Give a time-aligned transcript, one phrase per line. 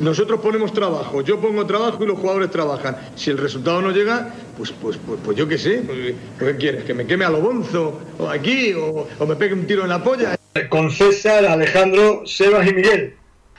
[0.00, 2.98] Nosotros ponemos trabajo, yo pongo trabajo y los jugadores trabajan.
[3.14, 5.82] Si el resultado no llega, pues, pues, pues, pues yo qué sé.
[5.86, 6.84] Pues, ¿Qué quieres?
[6.84, 7.98] ¿Que me queme a lo bonzo?
[8.18, 8.74] ¿O aquí?
[8.74, 10.36] O, ¿O me pegue un tiro en la polla?
[10.68, 13.16] Con César, Alejandro, Sebas y Miguel.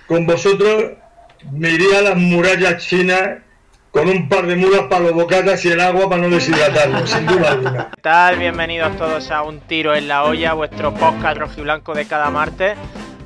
[0.07, 0.91] Con vosotros
[1.51, 3.39] me iría a las murallas chinas
[3.89, 7.25] con un par de mulas para los bocatas y el agua para no deshidratarlo, sin
[7.25, 7.89] duda alguna.
[7.95, 8.37] ¿Qué tal?
[8.37, 12.77] Bienvenidos todos a Un Tiro en la Olla, vuestro podcast rojiblanco de cada martes.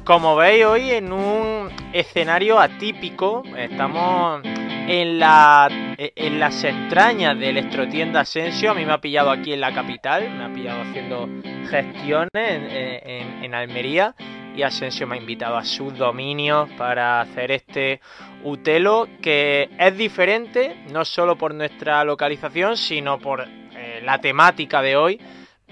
[0.06, 8.20] Como veis hoy en un escenario atípico, estamos en, la, en las entrañas de Electrotienda
[8.20, 8.70] Asensio.
[8.70, 11.28] A mí me ha pillado aquí en la capital, me ha pillado haciendo
[11.72, 14.14] gestiones en, en Almería
[14.56, 18.00] y Asensio me ha invitado a sus dominios para hacer este
[18.44, 24.96] Utelo que es diferente no solo por nuestra localización sino por eh, la temática de
[24.96, 25.20] hoy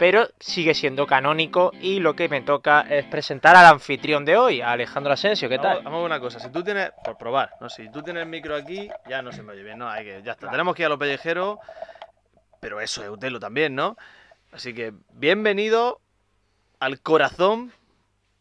[0.03, 4.59] pero sigue siendo canónico y lo que me toca es presentar al anfitrión de hoy,
[4.59, 5.81] a Alejandro Asensio, ¿qué tal?
[5.81, 8.53] Vamos, a una cosa, si tú tienes, por probar, no si tú tienes el micro
[8.53, 10.87] aquí, ya no se me oye bien, no, hay que, ya está, tenemos que ir
[10.87, 11.57] a los pellejeros,
[12.59, 13.95] pero eso es Utelo también, ¿no?
[14.51, 16.01] Así que bienvenido
[16.81, 17.71] al corazón,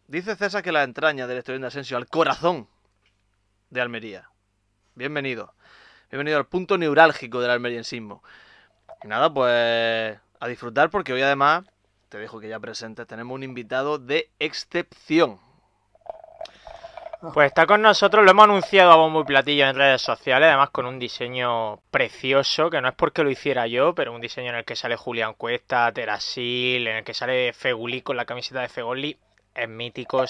[0.08, 2.66] dice César que la entraña del estudiante Asensio, al corazón
[3.70, 4.30] de Almería.
[4.96, 5.54] Bienvenido,
[6.10, 8.20] bienvenido al punto neurálgico del almeriensismo.
[9.04, 11.64] Y nada, pues a disfrutar porque hoy además,
[12.08, 15.38] te dejo que ya presentes, tenemos un invitado de excepción.
[17.32, 20.70] Pues está con nosotros, lo hemos anunciado a bombo y platillo en redes sociales, además
[20.70, 24.56] con un diseño precioso, que no es porque lo hiciera yo, pero un diseño en
[24.56, 28.68] el que sale Julián Cuesta, Terasil, en el que sale Feguli con la camiseta de
[28.68, 29.16] Fegoli,
[29.54, 30.24] es mítico,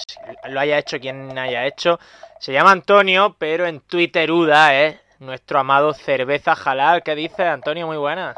[0.50, 1.98] lo haya hecho quien haya hecho.
[2.38, 7.02] Se llama Antonio, pero en Twitter Uda es nuestro amado Cerveza Jalal.
[7.02, 7.86] ¿Qué dices, Antonio?
[7.86, 8.34] Muy buena.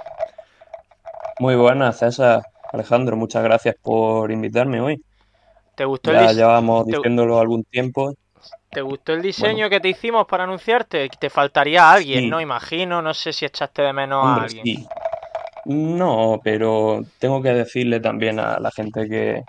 [1.39, 2.43] Muy buenas, César.
[2.73, 5.03] Alejandro, muchas gracias por invitarme hoy.
[5.77, 8.15] ¿Te gustó Ya el, llevamos te- diciéndolo algún tiempo.
[8.71, 11.09] ¿Te gustó el diseño que te hicimos para anunciarte?
[11.19, 12.31] Te faltaría alguien, Sí.
[12.31, 12.41] ¿no?
[12.41, 14.65] Imagino, no sé si echaste de menos a alguien.
[14.65, 14.87] sí.
[15.67, 19.43] No, pero tengo que decirle también a la gente que,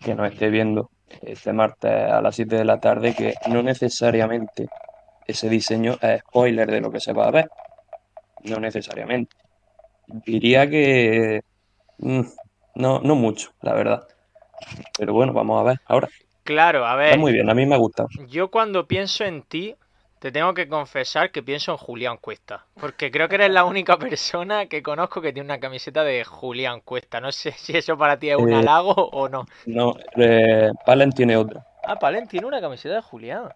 [0.00, 0.88] que nos esté viendo
[1.20, 4.66] este martes a las 7 de la tarde que no necesariamente
[5.26, 7.50] ese diseño es spoiler de lo que se va a ver.
[8.44, 9.36] No necesariamente.
[10.26, 11.40] Diría que
[11.98, 12.22] mm,
[12.76, 14.06] no, no mucho, la verdad.
[14.98, 16.08] Pero bueno, vamos a ver ahora.
[16.44, 18.06] Claro, a ver, Está muy bien, a mí me gusta.
[18.28, 19.76] yo cuando pienso en ti,
[20.18, 22.64] te tengo que confesar que pienso en Julián Cuesta.
[22.80, 26.80] Porque creo que eres la única persona que conozco que tiene una camiseta de Julián
[26.80, 27.20] Cuesta.
[27.20, 29.46] No sé si eso para ti es un Eh, halago o no.
[29.66, 31.64] No, eh, Palen tiene otra.
[31.84, 33.48] Ah, Palen tiene una camiseta de Julián.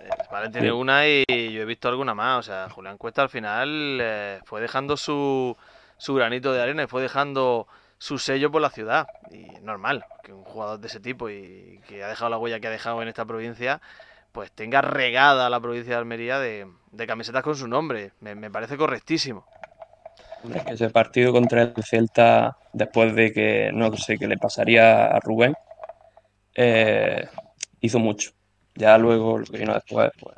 [0.00, 0.72] Eh, Vale, tiene Sí.
[0.72, 2.38] una y yo he visto alguna más.
[2.40, 5.56] O sea, Julián Cuesta al final eh, fue dejando su,
[5.98, 7.66] su granito de arena y fue dejando
[7.98, 9.06] su sello por la ciudad.
[9.30, 12.68] Y normal que un jugador de ese tipo y que ha dejado la huella que
[12.68, 13.80] ha dejado en esta provincia,
[14.32, 16.66] pues tenga regada la provincia de Almería de,
[17.06, 18.12] camisetas con su nombre.
[18.20, 19.44] Me, parece correctísimo.
[20.66, 25.54] Ese partido contra el Celta, después de que no sé qué le pasaría a Rubén,
[26.54, 27.26] eh,
[27.80, 28.30] hizo mucho.
[28.76, 30.36] Ya luego, lo que vino después, pues,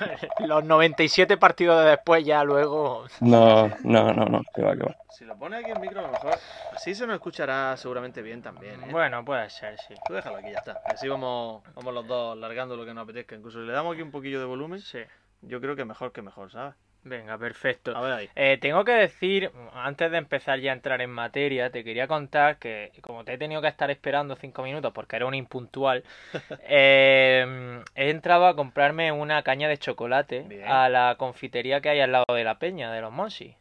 [0.46, 3.06] Los 97 partidos de después ya luego...
[3.20, 4.96] no, no, no, no, que va, que va.
[5.10, 6.34] Si lo pone aquí el micro, a lo mejor
[6.74, 8.82] así se nos escuchará seguramente bien también.
[8.82, 8.88] ¿eh?
[8.90, 9.94] Bueno, puede ser, sí.
[10.06, 10.80] Tú déjalo aquí, ya está.
[10.86, 13.34] Así vamos, vamos los dos largando lo que nos apetezca.
[13.34, 15.00] Incluso si le damos aquí un poquillo de volumen, Sí.
[15.42, 16.74] yo creo que mejor que mejor, ¿sabes?
[17.02, 17.96] Venga, perfecto.
[17.96, 18.28] A ver ahí.
[18.36, 22.58] Eh, tengo que decir, antes de empezar ya a entrar en materia, te quería contar
[22.58, 26.04] que como te he tenido que estar esperando cinco minutos porque era un impuntual,
[26.68, 30.64] eh, he entrado a comprarme una caña de chocolate Bien.
[30.68, 33.56] a la confitería que hay al lado de la peña, de los Monsi.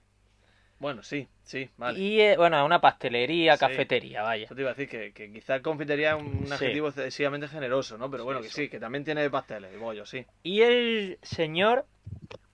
[0.79, 1.99] Bueno, sí, sí, vale.
[1.99, 3.59] Y eh, bueno, una pastelería, Sí.
[3.59, 4.45] cafetería, vaya.
[4.45, 6.53] Eso te iba a decir que, que quizás confitería es un Sí.
[6.53, 8.09] adjetivo excesivamente generoso, ¿no?
[8.09, 8.53] Pero Sí, bueno, que sí.
[8.63, 10.25] sí, que también tiene pasteles y bollos, sí.
[10.41, 11.85] Y el señor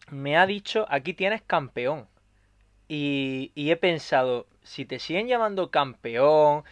[0.09, 2.07] me ha dicho, aquí tienes campeón.
[2.87, 6.63] Y, y he pensado, si te siguen llamando campeón,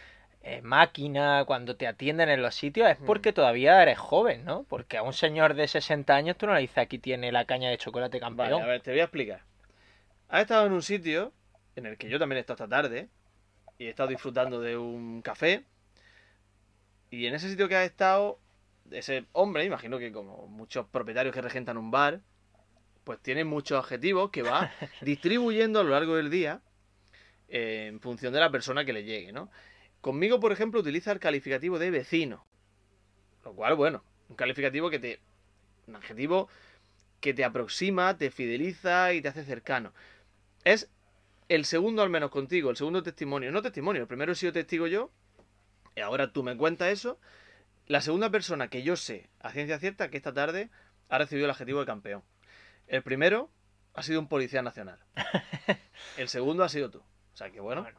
[0.42, 3.06] eh, máquina, cuando te atienden en los sitios, es Hmm.
[3.06, 4.64] porque todavía eres joven, ¿no?
[4.68, 7.70] Porque a un señor de 60 años tú no le dices, aquí tiene la caña
[7.70, 8.62] de chocolate Vale, campeón.
[8.62, 9.42] a ver, te voy a explicar.
[10.28, 11.32] Has estado en un sitio
[11.76, 13.08] en el que yo también he estado esta tarde
[13.78, 15.64] y he estado disfrutando de un café.
[17.10, 18.38] Y en ese sitio que has estado,
[18.90, 22.20] ese hombre, imagino que como muchos propietarios que regentan un bar,
[23.04, 26.60] pues tiene muchos adjetivos que va distribuyendo a lo largo del día
[27.48, 29.50] eh, en función de la persona que le llegue, ¿no?
[30.00, 32.44] Conmigo, por ejemplo, utiliza el calificativo de vecino.
[33.44, 35.20] Lo cual, bueno, un calificativo que te.
[35.86, 36.48] Un adjetivo
[37.20, 39.94] que te aproxima, te fideliza y te hace cercano.
[40.64, 40.90] Es
[41.48, 43.50] el segundo, al menos contigo, el segundo testimonio.
[43.50, 45.10] No testimonio, el primero he sido testigo yo,
[45.94, 47.18] y ahora tú me cuentas eso.
[47.86, 50.70] La segunda persona que yo sé, a ciencia cierta, que esta tarde
[51.08, 52.22] ha recibido el adjetivo de campeón.
[52.88, 53.50] El primero
[53.94, 54.98] ha sido un policía nacional.
[56.16, 56.98] El segundo ha sido tú.
[56.98, 57.82] O sea que bueno.
[57.82, 57.98] Bueno.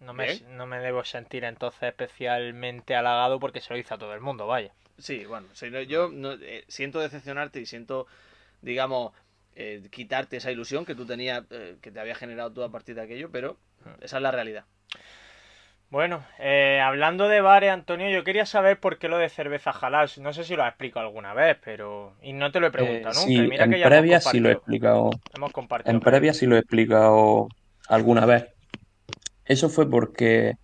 [0.00, 0.56] No me, Bien.
[0.56, 4.46] no me debo sentir entonces especialmente halagado porque se lo hizo a todo el mundo,
[4.46, 4.72] vaya.
[4.98, 5.46] Sí, bueno.
[5.86, 8.06] yo no- eh, siento decepcionarte y siento,
[8.62, 9.12] digamos,
[9.56, 12.94] eh, quitarte esa ilusión que tú tenías, eh, que te había generado tú a partir
[12.94, 13.58] de aquello, pero
[14.00, 14.64] esa es la realidad.
[15.90, 20.08] Bueno, eh, hablando de bares, Antonio, yo quería saber por qué lo de cerveza halal.
[20.20, 22.14] No sé si lo has explicado alguna vez, pero...
[22.22, 23.42] Y no te lo he preguntado Eh, nunca.
[23.42, 25.10] sí, mira en que ya hemos previa sí lo he explicado.
[25.34, 25.90] Hemos compartido.
[25.92, 27.48] En previa sí lo he explicado
[27.88, 28.46] alguna vez.
[29.44, 30.54] Eso fue porque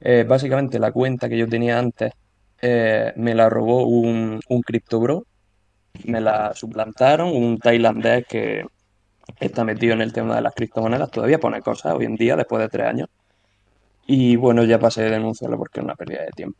[0.00, 2.12] eh, básicamente la cuenta que yo tenía antes
[2.60, 5.24] eh, me la robó un, un criptobro,
[6.04, 8.64] me la suplantaron, un tailandés que
[9.40, 12.62] está metido en el tema de las criptomonedas, todavía pone cosas hoy en día, después
[12.62, 13.08] de tres años.
[14.06, 16.58] Y bueno, ya pasé de denunciarlo porque es una pérdida de tiempo.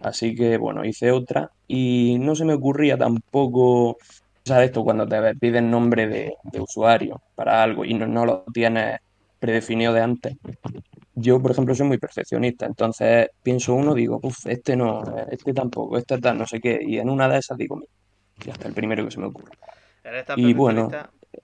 [0.00, 3.96] Así que bueno, hice otra y no se me ocurría tampoco,
[4.44, 4.84] ¿sabes esto?
[4.84, 9.00] Cuando te piden nombre de, de usuario para algo y no, no lo tienes
[9.38, 10.36] predefinido de antes.
[11.14, 15.96] Yo, por ejemplo, soy muy perfeccionista, entonces pienso uno, digo, uff, este no, este tampoco,
[15.96, 17.90] este tal, no sé qué, y en una de esas digo, mira,
[18.44, 19.52] ya está el primero que se me ocurre.
[20.02, 20.90] Eres tan Y bueno.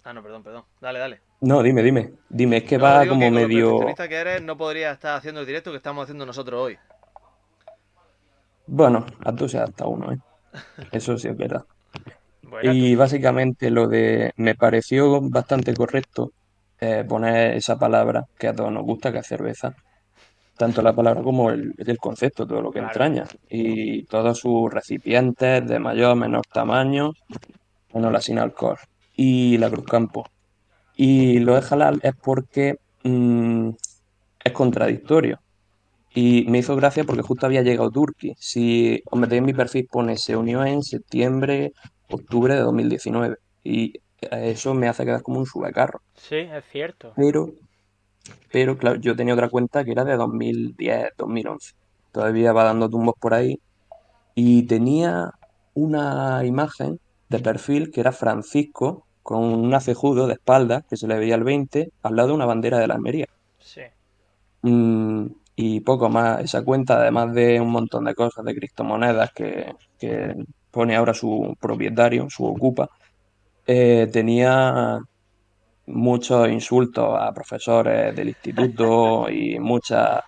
[0.05, 0.65] Ah, no, perdón, perdón.
[0.81, 1.21] Dale, dale.
[1.41, 3.95] No, dime, dime, dime, es que No, va como que lo medio...
[3.97, 6.79] que eres, no podría estar haciendo el directo que estamos haciendo nosotros hoy.
[8.67, 10.17] Bueno, a tú se adapta uno, ¿eh?
[10.93, 11.65] Eso sí es verdad.
[12.43, 16.31] Bueno, Y básicamente lo de me pareció bastante correcto
[16.81, 19.73] eh, poner esa palabra que a todos nos gusta, que es cerveza.
[20.57, 22.93] Tanto la palabra como el, el concepto, todo lo que Claro.
[22.93, 23.25] entraña.
[23.49, 27.13] Y todos sus recipientes de mayor o menor tamaño,
[27.93, 28.79] bueno, la sin alcohol.
[29.23, 30.25] Y la Cruz Campo.
[30.97, 33.69] Y lo de halal es porque mm,
[34.43, 35.39] es contradictorio.
[36.15, 38.33] Y me hizo gracia porque justo había llegado Turki.
[38.39, 41.75] Si os metéis en mi perfil pone se unió en septiembre,
[42.09, 43.37] octubre de 2019.
[43.63, 46.01] Y eh, eso me hace quedar como un subecarro.
[46.15, 47.13] sí, es cierto.
[47.15, 47.53] Pero,
[48.51, 51.75] pero claro, yo tenía otra cuenta que era de 2010, 2011.
[52.11, 53.61] Todavía va dando tumbos por ahí.
[54.35, 55.33] Y tenía
[55.75, 61.19] una imagen de perfil que era Francisco con un acejudo de espaldas que se le
[61.19, 63.27] veía el 20 al lado de una bandera de la Almería.
[63.59, 63.83] Sí.
[64.63, 65.27] Mm,
[65.57, 66.41] y poco más.
[66.43, 70.35] Esa cuenta, además de un montón de cosas de criptomonedas que, que
[70.71, 72.89] pone ahora su propietario, su ocupa,
[73.67, 74.99] eh, tenía
[75.87, 80.23] muchos insultos a profesores del instituto y muchas...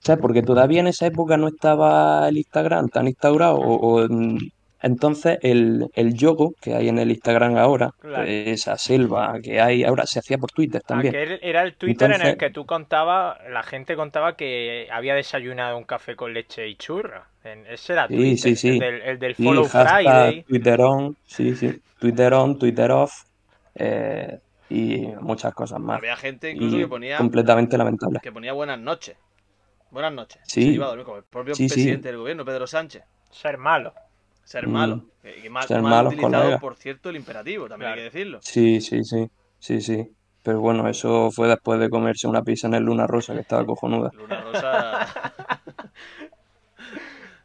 [0.00, 0.20] ¿Sabes?
[0.22, 3.56] Porque todavía en esa época no estaba el Instagram tan instaurado.
[3.56, 4.38] O, o, mm,
[4.82, 8.24] entonces el, el yogo que hay en el Instagram ahora, Claro.
[8.24, 11.14] esa selva que hay ahora, se hacía por Twitter también.
[11.14, 15.76] Aquel era el Twitter en el que tú contabas, la gente contaba que había desayunado
[15.78, 17.26] un café con leche y churra.
[17.44, 18.68] En- Ese era Twitter, sí, sí.
[18.70, 20.42] El, del, el del Sí, Follow hashtag Friday.
[20.44, 21.80] Twitter on, sí, sí.
[21.98, 23.24] Twitter on, Twitter off,
[23.74, 24.38] eh,
[24.68, 25.98] y muchas cosas más.
[25.98, 28.18] Había gente incluso Y que ponía completamente lamentable.
[28.22, 29.16] que ponía buenas noches.
[29.90, 30.40] Buenas noches.
[30.44, 30.62] Sí.
[30.62, 31.74] Se iba a dormir como el propio Sí, sí.
[31.74, 33.04] presidente del gobierno, Pedro Sánchez.
[33.30, 33.94] Ser malo.
[34.46, 34.70] Ser Mm.
[34.70, 35.04] malo.
[35.22, 36.60] Que mal, Ser mal malos utilizado, colegas.
[36.60, 38.38] por cierto, el imperativo, también hay que decirlo.
[38.42, 39.28] Sí, sí, sí,
[39.58, 40.08] sí, sí.
[40.44, 43.66] Pero bueno, eso fue después de comerse una pizza en el Luna Rosa, que estaba
[43.66, 44.10] cojonuda.
[44.14, 45.08] Luna Rosa.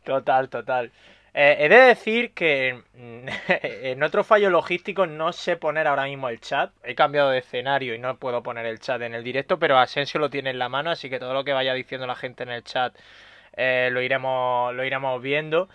[0.03, 0.91] Total, total.
[1.33, 3.27] Eh, he de decir que mm,
[3.63, 6.71] en otro fallo logístico no sé poner ahora mismo el chat.
[6.83, 10.19] He cambiado de escenario y no puedo poner el chat en el directo, pero Asensio
[10.19, 12.49] lo tiene en la mano, así que todo lo que vaya diciendo la gente en
[12.49, 12.95] el chat
[13.57, 15.69] eh, lo iremos, lo iremos viendo.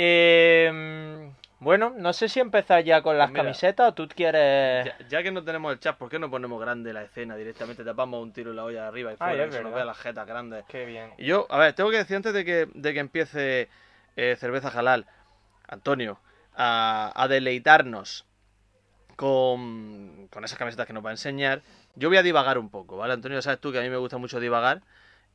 [0.00, 4.84] Eh, bueno, no sé si empezar ya con las Pues mira, camisetas o tú quieres.
[4.86, 7.82] ya, ya que no tenemos el chat, ¿por qué no ponemos grande la escena directamente?
[7.82, 9.84] Tapamos un tiro en la olla de arriba y Ah, fuera, que se nos vea
[9.84, 10.64] las jetas grandes.
[10.68, 11.10] Qué bien.
[11.18, 13.68] Y yo, a ver, tengo que decir antes de que, de que empiece
[14.14, 15.06] eh, Cerveza Halal,
[15.66, 16.20] Antonio,
[16.54, 18.24] a, a deleitarnos
[19.16, 21.62] con, con esas camisetas que nos va a enseñar.
[21.96, 23.42] Yo voy a divagar un poco, ¿vale, Antonio?
[23.42, 24.82] Sabes tú que a mí me gusta mucho divagar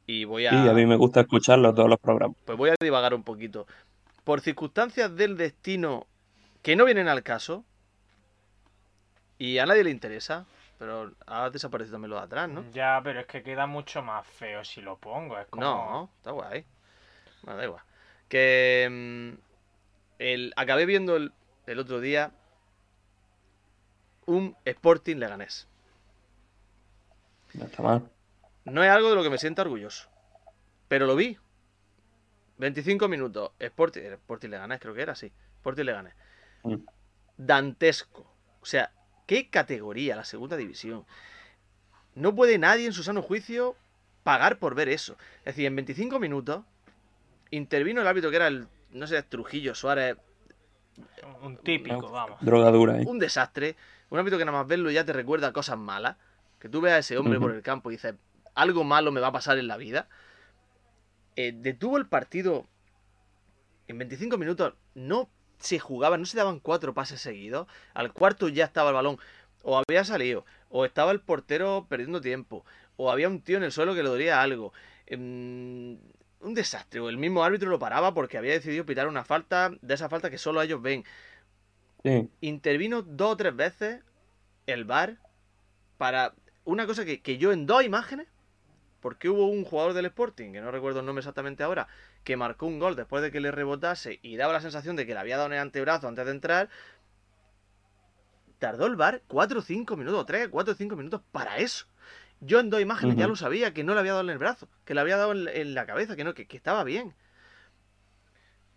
[0.08, 2.38] y voy a, Sí, a mí me gusta escucharlo todos los programas.
[2.46, 3.67] pues voy a divagar un poquito.
[4.24, 6.08] Por circunstancias del destino
[6.62, 7.65] que no vienen al caso
[9.38, 10.46] y a nadie le interesa,
[10.80, 12.63] pero ha desaparecido también lo de atrás, ¿no?
[12.72, 15.38] Ya, pero es que queda mucho más feo si lo pongo.
[15.38, 15.63] Es como...
[15.63, 16.65] No, está guay.
[17.42, 17.84] Bueno, da igual.
[18.30, 19.39] Que mm,
[20.20, 21.34] el, acabé viendo el,
[21.68, 22.32] el otro día
[24.25, 25.68] un Sporting Leganés.
[27.53, 28.10] No está mal.
[28.65, 30.08] No es algo de lo que me sienta orgulloso.
[30.88, 31.38] Pero lo vi.
[32.63, 33.51] 25 minutos.
[33.60, 35.32] Sporting, Sporting Leganés, creo que era, sí.
[35.58, 36.13] Sporting Leganés.
[36.63, 36.75] Mm.
[37.38, 38.25] Dantesco.
[38.62, 38.91] O sea,
[39.27, 41.05] ¿qué categoría la segunda división?
[42.15, 43.75] No puede nadie en su sano juicio
[44.24, 45.17] pagar por ver eso.
[45.39, 46.63] Es decir, en 25 minutos
[47.51, 50.17] intervino el árbitro que era el, no sé, Trujillo Suárez.
[51.41, 52.39] Un típico, vamos.
[52.39, 53.05] Drogadura, ¿eh?
[53.05, 53.75] Un desastre.
[54.10, 56.15] Un ámbito que nada más verlo ya te recuerda a cosas malas.
[56.60, 58.15] Que tú veas a ese hombre por el campo y dices,
[58.55, 60.08] algo malo me va a pasar en la vida.
[61.35, 62.65] Eh, detuvo el partido
[63.87, 64.73] en 25 minutos.
[64.95, 67.67] No se jugaba, no se daban cuatro pases seguidos.
[67.93, 69.17] Al cuarto ya estaba el balón.
[69.63, 70.45] O había salido.
[70.69, 72.65] O estaba el portero perdiendo tiempo.
[72.97, 74.73] O había un tío en el suelo que le dolía algo.
[75.05, 75.97] Em,
[76.41, 76.99] un desastre.
[76.99, 80.29] O el mismo árbitro lo paraba porque había decidido pitar una falta de esa falta
[80.29, 81.03] que solo ellos ven
[82.03, 82.29] Sí.
[82.41, 84.01] intervino dos o tres veces
[84.65, 85.19] el VAR
[85.97, 86.33] para
[86.65, 88.27] una cosa que, que yo en dos imágenes,
[89.03, 91.89] porque hubo un jugador del Sporting, que no recuerdo el nombre exactamente ahora,
[92.24, 95.13] que marcó un gol después de que le rebotase y daba la sensación de que
[95.13, 96.69] le había dado en el antebrazo antes de entrar.
[98.60, 101.86] Tardó el VAR 4 o 5 minutos, 3, 4 o 5 minutos para eso.
[102.39, 104.69] Yo en dos imágenes ya lo sabía, que no le había dado en el brazo,
[104.86, 107.13] que le había dado en, en la cabeza, que no, que, que estaba bien.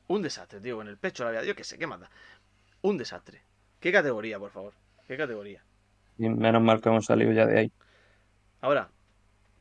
[0.09, 2.11] Un desastre, tío, en el pecho le había dado, yo qué sé, qué manda.
[2.83, 3.43] Un desastre.
[3.79, 4.73] ¿Qué categoría, por favor?
[5.07, 5.63] ¿Qué categoría?
[6.19, 7.73] Y menos mal que hemos salido ya de ahí.
[8.61, 8.91] Ahora,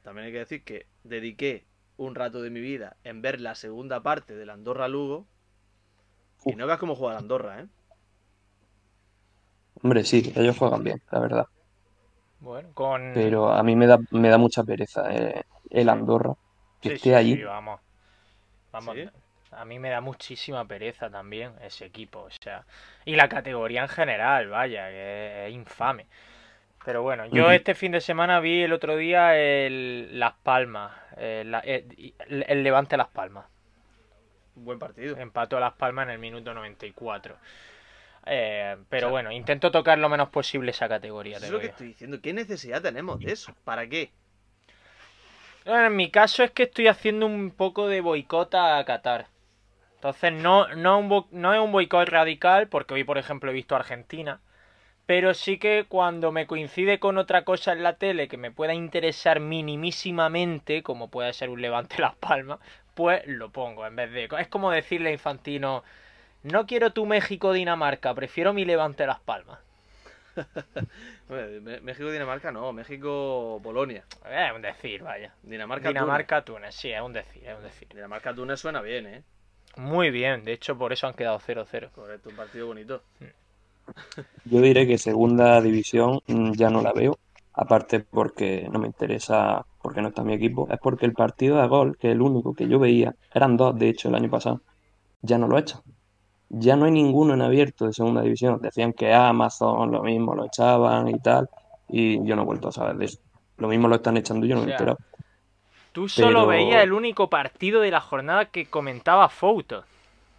[0.06, 4.04] también hay que decir que dediqué un rato de mi vida en ver la segunda
[4.04, 5.28] parte del Andorra Lugo.
[6.48, 7.68] Y no veas cómo juega el Andorra, ¿eh?
[9.82, 11.46] Hombre, sí, ellos juegan bien, la verdad.
[12.40, 13.02] Bueno, con.
[13.12, 16.36] Pero a mí me da, me da mucha pereza eh, el Andorra.
[16.80, 17.38] Que Sí, esté sí, allí.
[17.38, 17.82] sí, vamos.
[18.72, 18.98] Vamos.
[18.98, 19.10] ¿Sí?
[19.52, 22.66] A mí me da muchísima pereza también ese equipo, o sea.
[23.06, 26.08] Y la categoría en general, vaya, que es infame.
[26.86, 31.50] Pero bueno, yo este fin de semana vi el otro día el Las Palmas, el,
[31.52, 33.46] la- el- el Levante Las Palmas.
[34.54, 35.18] Buen partido.
[35.18, 37.36] Empató a Las Palmas en el minuto 94.
[38.28, 41.40] Eh, pero bueno, intento tocar lo menos posible esa categoría.
[41.40, 42.22] te es lo que estoy diciendo.
[42.22, 43.54] ¿Qué necesidad tenemos de eso?
[43.64, 44.12] ¿Para qué?
[45.66, 49.28] En mi caso es que estoy haciendo un poco de boicot a Qatar.
[49.96, 53.76] Entonces no, no, un no es un boicot radical, porque hoy por ejemplo he visto
[53.76, 54.40] a Argentina.
[55.06, 58.74] Pero sí que cuando me coincide con otra cosa en la tele que me pueda
[58.74, 62.60] interesar minimísimamente, como puede ser un Levante Las Palmas,
[62.96, 64.30] pues lo pongo en vez de...
[64.40, 65.84] Es como decirle a Infantino,
[66.44, 69.60] no quiero tu México-Dinamarca, prefiero mi Levante Las Palmas.
[71.30, 74.04] México-Dinamarca no, México-Polonia.
[74.30, 75.34] Es un decir, vaya.
[75.44, 76.02] Dinamarca-Túnez.
[76.02, 77.88] Dinamarca-Túnez, sí, es un decir, es un decir.
[77.90, 79.24] Dinamarca-Túnez suena bien, ¿eh?
[79.78, 81.92] Muy bien, de hecho por eso han quedado 0-0.
[81.92, 83.04] Correcto, un partido bonito.
[84.46, 87.18] Yo diré que segunda división mm, ya no la veo,
[87.54, 91.68] aparte porque no me interesa, porque no está mi equipo, es porque el partido de
[91.68, 94.62] gol, que es el único que yo veía, eran dos de hecho el año pasado,
[95.22, 95.82] ya no lo echan.
[96.50, 98.62] Ya no hay ninguno en abierto de segunda división.
[98.62, 101.50] Decían que Amazon lo mismo lo echaban y tal,
[101.90, 103.20] y yo no he vuelto a saber de eso.
[103.58, 104.98] Lo mismo lo están echando, yo no me he O enterado.
[105.92, 109.84] Tú solo Pero- veías el único partido de la jornada que comentaba Fouto.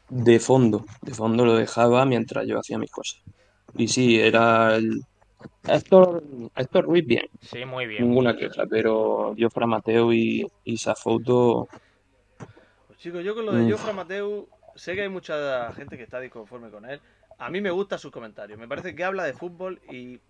[0.09, 3.21] De fondo, de fondo lo dejaba mientras yo hacía mis cosas.
[3.78, 5.02] Y sí, era el...
[5.68, 6.23] Héctor,
[6.56, 8.04] Héctor Ruiz bien, Sí, muy bien.
[8.04, 11.68] ninguna queja, pero Jofre Mateo y, y Safouto,
[12.87, 13.71] Pues chicos, yo con lo de Mm.
[13.71, 17.00] Jofre Mateu, sé que hay mucha gente que está disconforme con él.
[17.38, 18.59] A mí me gustan sus comentarios.
[18.59, 20.21] Me parece que habla de fútbol y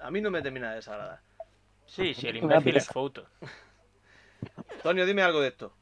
[0.00, 1.20] a mí no me termina de desagradar.
[1.86, 2.86] Sí, sí, el imbécil es.
[2.88, 3.26] Fouto.
[4.76, 5.72] Antonio, dime algo de esto.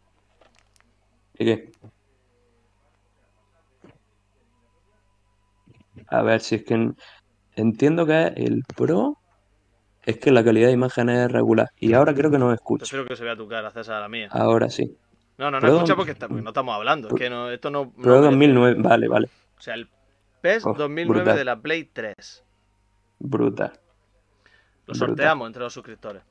[1.38, 1.72] ¿y qué?
[6.08, 6.96] A ver, si es que en-
[7.56, 9.18] entiendo que el pro
[10.04, 11.68] es que la calidad de imagen es regular.
[11.78, 12.82] Y ahora creo que no escucha.
[12.82, 14.28] Prefiero que se vea tu cara, César, a la mía.
[14.30, 14.96] Ahora sí.
[15.38, 17.08] No, no, no Pro- escucha porque, está- porque no estamos hablando.
[17.08, 17.90] Es que no, esto no.
[17.92, 18.24] Pro merece.
[18.30, 19.28] 2009, vale, vale.
[19.58, 19.88] O sea, el
[20.40, 21.36] PES Oh, 2009 brutal.
[21.38, 22.44] de la Play 3.
[23.18, 23.72] Brutal.
[24.86, 25.08] Lo Brutal.
[25.08, 26.22] sorteamos entre los suscriptores.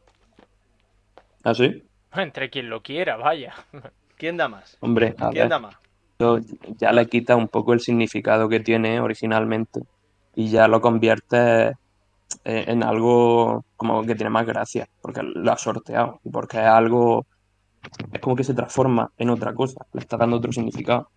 [1.43, 1.83] ¿Ah, sí?
[2.13, 3.53] Entre quien lo quiera, vaya.
[4.17, 4.77] ¿Quién da más?
[4.81, 5.49] Hombre, a ¿Quién ver.
[5.49, 5.75] da más?
[6.77, 9.81] Ya le quita un poco el significado que tiene originalmente
[10.35, 11.73] y ya lo convierte
[12.45, 16.65] eh, en algo como que tiene más gracia, porque lo ha sorteado y porque es
[16.65, 17.25] algo,
[18.11, 21.09] es como que se transforma en otra cosa, le está dando otro significado.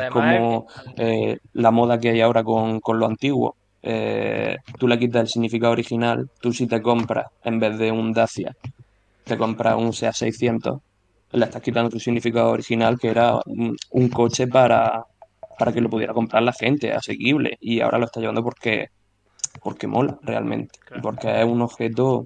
[0.00, 3.56] Es como eh, la moda que hay ahora con, con lo antiguo.
[3.82, 8.14] Eh, tú le quitas el significado original, tú si te compras, en vez de un
[8.14, 8.56] Dacia,
[9.24, 10.80] te compras un SEA 600,
[11.34, 15.04] le estás quitando tu significado original, que era un, un coche para,
[15.58, 18.88] para que lo pudiera comprar la gente, asequible, y ahora lo está llevando porque,
[19.62, 21.02] porque mola realmente, Claro.
[21.02, 22.24] porque es un objeto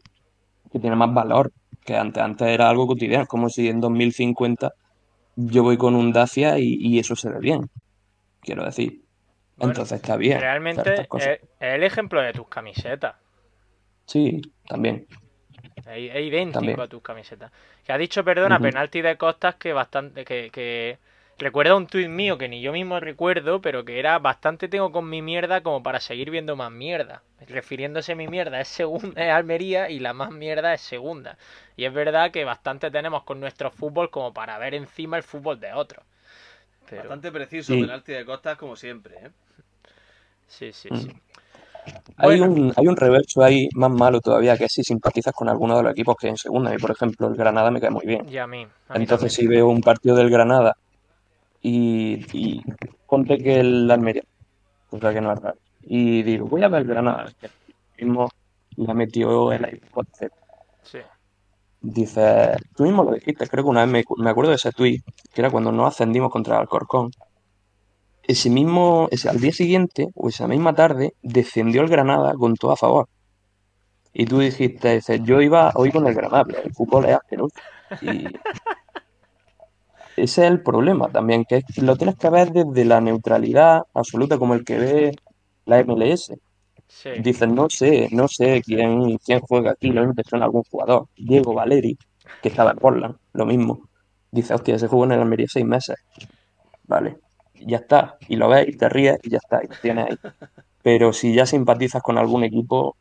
[0.71, 1.51] que tiene más valor
[1.85, 2.23] que antes.
[2.23, 4.73] Antes era algo cotidiano, como si en 2050
[5.37, 7.71] yo voy con un Dacia y, y eso se ve bien,
[8.41, 9.03] quiero decir.
[9.57, 10.39] Bueno, Entonces está bien.
[10.41, 13.17] realmente es el ejemplo de tus camisetas.
[14.07, 15.07] Sí, también.
[15.89, 16.83] Es, es idéntico También.
[16.83, 17.51] a tus camisetas.
[17.85, 18.61] Que ha dicho, perdona, Ujú.
[18.61, 20.99] penalti de Costas que bastante que, que
[21.39, 25.09] Recuerda un tuit mío que ni yo mismo recuerdo, pero que era bastante tengo con
[25.09, 27.23] mi mierda como para seguir viendo más mierda.
[27.47, 31.39] Refiriéndose a mi mierda es segunda, es Almería y la más mierda es segunda.
[31.77, 35.61] Y es verdad que bastante tenemos con nuestro fútbol como para ver encima el fútbol
[35.61, 36.05] de otros.
[36.91, 37.03] Pero...
[37.03, 37.81] Bastante preciso, Sí.
[37.81, 39.31] penalti de Costas como siempre, ¿eh?
[40.49, 41.09] Sí, sí, Mm.
[42.17, 45.77] Hay un, hay un reverso ahí más malo todavía, que es si simpatizas con alguno
[45.77, 46.75] de los equipos que hay en segunda.
[46.75, 48.29] Y por ejemplo, el Granada me cae muy bien.
[48.29, 48.67] Y a mí.
[48.89, 50.77] a mí Entonces, si veo un partido del Granada
[51.63, 52.63] y, y
[53.07, 54.23] ponte que el Almería,
[54.91, 58.29] cosa que no es raro, y digo, voy a ver el Granada, que mismo
[58.77, 60.07] la metió el iPod
[60.83, 60.99] Sí.
[61.81, 65.05] Dices, tú mismo lo dijiste, creo que una vez me, me acuerdo de ese tuit,
[65.33, 67.11] que era cuando nos ascendimos contra el Alcorcón.
[68.29, 72.71] Ese mismo, ese, al día siguiente, o esa misma tarde, descendió el Granada con todo
[72.73, 73.07] a favor.
[74.13, 77.59] Y tú dijiste, dices, yo iba hoy con el Granada, el fútbol es asqueroso.
[78.03, 78.27] Y
[80.17, 84.39] ese es el problema también, que es- lo tienes que ver desde la neutralidad absoluta,
[84.39, 85.13] como el que ve
[85.65, 86.37] la MLS.
[86.87, 87.11] Sí.
[87.23, 91.07] Dices, no sé, no sé quién, quién juega aquí, lo mismo que suena algún jugador.
[91.17, 91.97] Diego Valeri,
[92.43, 93.89] que estaba en Portland, lo mismo.
[94.31, 95.97] Dice, hostia, ese jugó en el Almería seis meses.
[96.85, 97.17] Vale,
[97.67, 98.17] ya está.
[98.29, 100.19] Y lo ves y te ríes y ya está, y lo tienes ahí.
[100.83, 102.97] Pero si ya simpatizas con algún equipo,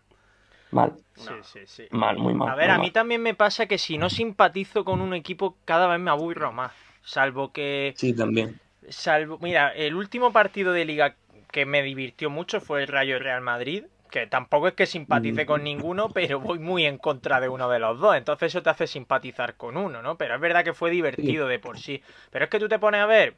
[0.71, 1.87] mal, Sí, sí, sí.
[1.91, 2.49] mal, muy mal.
[2.49, 2.91] A ver, a mí mal.
[2.91, 6.73] también me pasa que si no simpatizo con un equipo, cada vez me aburro más.
[7.03, 7.93] Salvo que.
[7.95, 8.59] Sí, también.
[8.89, 9.37] Salvo.
[9.41, 11.15] Mira, el último partido de liga
[11.51, 13.85] que me divirtió mucho fue el Rayo Real Madrid.
[14.11, 17.79] Que tampoco es que simpatice con ninguno, pero voy muy en contra de uno de
[17.79, 18.15] los dos.
[18.15, 20.17] Entonces eso te hace simpatizar con uno, ¿no?
[20.17, 22.01] Pero es verdad que fue divertido de por sí.
[22.31, 23.35] Pero es que tú te pones a ver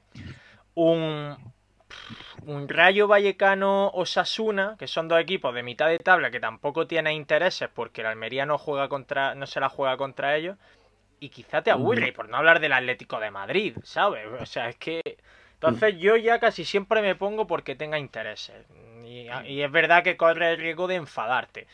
[0.80, 1.38] un,
[2.46, 7.14] un Rayo Vallecano Osasuna, que son dos equipos de mitad de tabla que tampoco tienen
[7.14, 10.58] intereses porque el Almería no juega contra, no se la juega contra ellos,
[11.20, 14.26] y quizá te aburre, por no hablar del Atlético de Madrid, ¿sabes?
[14.42, 15.02] O sea, es que
[15.54, 18.66] entonces yo ya casi siempre me pongo porque tenga intereses.
[19.04, 21.68] Y, y es verdad que corre el riesgo de enfadarte.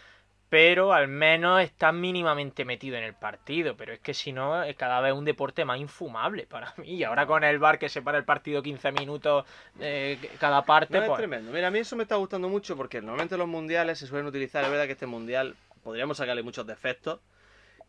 [0.55, 3.75] Pero al menos estás mínimamente metido en el partido.
[3.75, 6.93] Pero es que si no, es cada vez un deporte más infumable para mí.
[6.95, 9.43] Y ahora con el bar que separa el partido 15 minutos
[9.81, 11.17] eh, cada parte, No, es pues.
[11.17, 11.51] tremendo.
[11.51, 14.63] Mira, a mí eso me está gustando mucho porque normalmente los mundiales se suelen utilizar.
[14.63, 17.19] Es verdad que este mundial podríamos sacarle muchos defectos.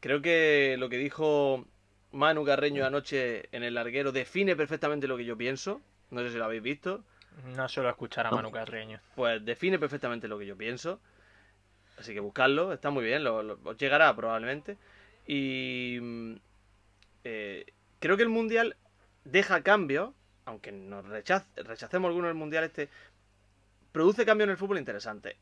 [0.00, 1.64] Creo que lo que dijo
[2.11, 5.81] Manu Carreño anoche en el larguero define perfectamente lo que yo pienso.
[6.11, 7.05] No sé si lo habéis visto.
[7.44, 8.33] No suelo escuchar a.
[8.33, 8.98] Manu Carreño.
[9.14, 10.98] Pues define perfectamente lo que yo pienso.
[11.96, 14.76] Así que buscarlo, está muy bien, lo, lo- os llegará probablemente.
[15.26, 16.35] Y mm,
[17.24, 17.66] eh,
[18.00, 18.76] creo que el Mundial
[19.24, 20.12] deja cambios,
[20.44, 22.88] aunque nos rechaz- rechacemos algunos del Mundial este,
[23.92, 25.37] produce cambios en el fútbol interesantes.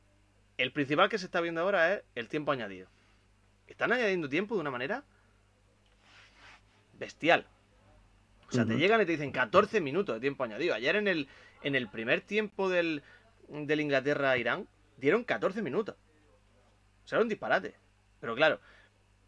[0.57, 2.89] El principal que se está viendo ahora es el tiempo añadido.
[3.67, 5.03] Están añadiendo tiempo de una manera
[6.99, 7.47] bestial.
[8.49, 10.75] O sea, te llegan y te dicen 14 minutos de tiempo añadido.
[10.75, 11.29] Ayer en el,
[11.63, 13.03] en el primer tiempo del,
[13.49, 15.97] del Inglaterra-Irán dieron 14 minutos.
[17.05, 17.75] O sea, era un disparate.
[18.21, 18.61] Pero claro,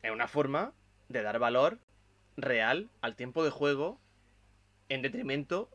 [0.03, 0.73] es una forma
[1.09, 1.79] de dar valor
[2.37, 4.01] real al tiempo de juego
[4.89, 5.71] en detrimento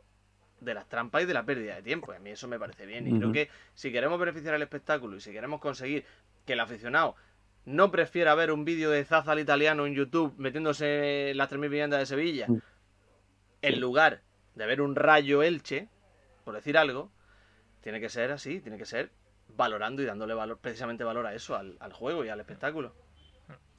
[0.60, 2.12] de las trampas y de la pérdida de tiempo.
[2.12, 3.06] Y a mí eso me parece bien.
[3.08, 6.04] Y creo que si queremos beneficiar el espectáculo y si queremos conseguir
[6.46, 7.16] que el aficionado
[7.64, 11.60] no prefiera ver un vídeo de Zaza al italiano en YouTube metiéndose en las 3.000
[11.62, 12.58] viviendas de Sevilla Mm.
[13.62, 14.22] en lugar
[14.56, 15.88] de ver un rayo Elche,
[16.44, 17.10] por decir algo,
[17.80, 19.10] tiene que ser así, tiene que ser
[19.56, 22.92] valorando y dándole valor, precisamente valor a eso, al, al juego y al espectáculo.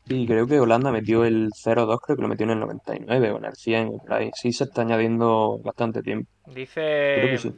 [0.07, 3.37] Sí, creo que Holanda metió el 0-2, creo que lo metió en el 99 o
[3.37, 4.31] en el 100, o por ahí.
[4.33, 6.29] Sí, se está añadiendo bastante tiempo.
[6.47, 7.53] Dice sí.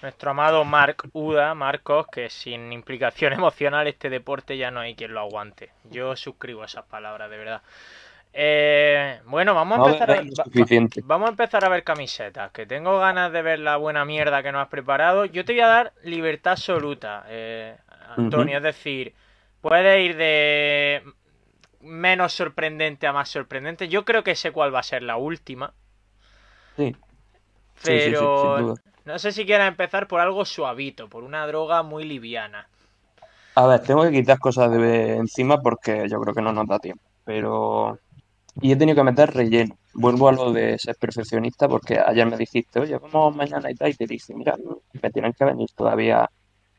[0.00, 5.12] nuestro amado Marc Uda, Marcos, que sin implicación emocional este deporte ya no hay quien
[5.12, 5.70] lo aguante.
[5.90, 7.62] Yo suscribo esas palabras, de verdad.
[8.32, 10.48] Eh, bueno, vamos a No empezar a, va-
[11.00, 14.52] vamos a empezar a ver camisetas, que tengo ganas de ver la buena mierda que
[14.52, 15.24] nos has preparado.
[15.24, 17.76] Yo te voy a dar libertad absoluta, eh,
[18.08, 19.14] Antonio, es decir,
[19.60, 21.02] puedes ir de
[21.80, 23.88] menos sorprendente a más sorprendente.
[23.88, 25.74] Yo creo que sé cuál va a ser la última,
[26.76, 26.94] Sí,
[27.76, 31.46] sí, sí, sí, sin pero no sé si quieres empezar por algo suavito, por una
[31.46, 32.68] droga muy liviana.
[33.60, 36.78] A ver, tengo que quitar cosas de encima porque yo creo que no nos da
[36.78, 37.02] tiempo.
[37.24, 37.98] Pero.
[38.60, 39.76] Y he tenido que meter relleno.
[39.94, 43.90] Vuelvo a lo de ser perfeccionista porque ayer me dijiste, oye, vamos mañana y tal.
[43.90, 44.56] Y te dije, mira,
[45.00, 46.28] me tienen que venir todavía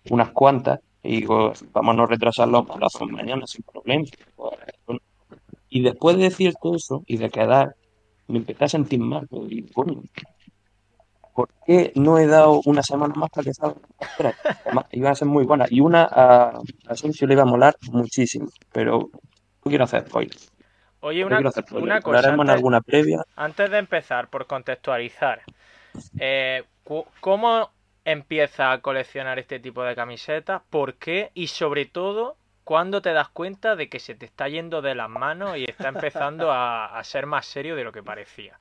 [0.10, 0.80] unas cuantas.
[1.04, 4.06] Y digo, vamos a no retrasarlo más, lo hacemos mañana sin problema.
[5.70, 7.76] Y después de decir todo eso y de quedar,
[8.28, 9.28] me empecé a sentir mal.
[9.30, 10.02] pues, Y coño,
[11.34, 13.82] ¿por qué no he dado una semana más para que salgan
[14.18, 14.36] tres?
[14.65, 15.72] Además, iban a ser muy buenas.
[15.72, 18.48] Y una a, a Asensio le iba a molar muchísimo.
[18.72, 20.49] Pero no quiero hacer spoilers.
[21.02, 23.24] Oye, una, una cosa, Hablaremos en antes, alguna previa.
[23.36, 25.42] antes de empezar, por contextualizar.
[26.20, 26.64] Eh,
[27.22, 27.72] ¿Cómo
[28.06, 30.62] empiezas a coleccionar este tipo de camisetas?
[30.70, 31.32] ¿Por qué?
[31.34, 35.10] Y sobre todo, ¿cuándo te das cuenta de que se te está yendo de las
[35.10, 38.60] manos y está empezando a, a ser más serio de lo que parecía?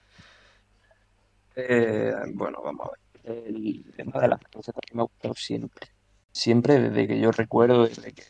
[1.56, 2.98] Eh, bueno, vamos a ver.
[3.24, 5.88] El tema de las camisetas que me ha gustado siempre.
[6.32, 8.22] Siempre desde que yo recuerdo, desde que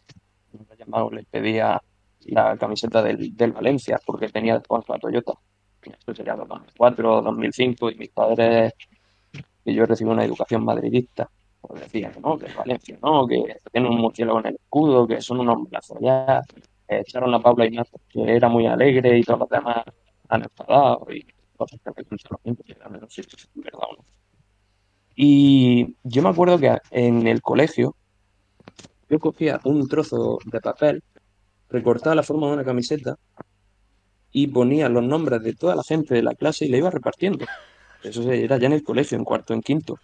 [0.52, 1.80] me llamado, les pedía
[2.28, 5.34] la camiseta del, del Valencia, porque tenía de sponsor a Toyota.
[5.82, 8.72] Esto sería 2004, 2005, y mis padres,
[9.64, 11.28] que yo recibí una educación madridista,
[11.60, 15.06] pues decían que no, que es Valencia, no, que tienen un murciélago en el escudo,
[15.06, 15.58] que son unos
[16.00, 16.42] ya.
[16.88, 19.84] Eh, echaron a Paula Ignacio, que era muy alegre, y todos los demás
[20.28, 24.04] han enfadado, y cosas que me los tiempos, que no si es verdad o no.
[25.14, 27.96] Y yo me acuerdo que en el colegio
[29.10, 31.02] yo cogía un trozo de papel,
[31.70, 33.16] recortaba la forma de una camiseta
[34.32, 37.46] y ponía los nombres de toda la gente de la clase y la iba repartiendo.
[38.02, 39.98] Eso era ya en el colegio, en cuarto, en quinto,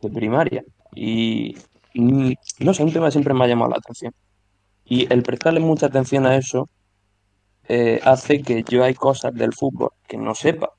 [0.00, 0.64] de primaria.
[0.94, 1.56] Y
[1.94, 4.12] mm, no sé, un tema siempre me ha llamado la atención.
[4.84, 6.68] Y el prestarle mucha atención a eso
[7.68, 10.70] eh, hace que yo hay cosas del fútbol que no sepa.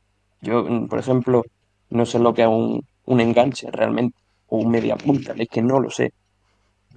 [0.42, 1.44] Yo, mm, por ejemplo,
[1.90, 5.62] no sé lo que es un, un enganche realmente, o un media punta, es que
[5.62, 6.14] no lo sé.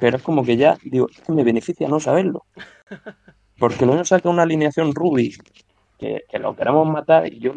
[0.00, 2.46] Pero es como que ya, digo, es que me beneficia no saberlo.
[3.58, 5.36] Porque luego saca una alineación Ruby
[5.98, 7.52] que, lo queremos matar y yo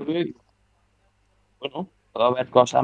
[1.60, 2.84] bueno, puedo haber cosas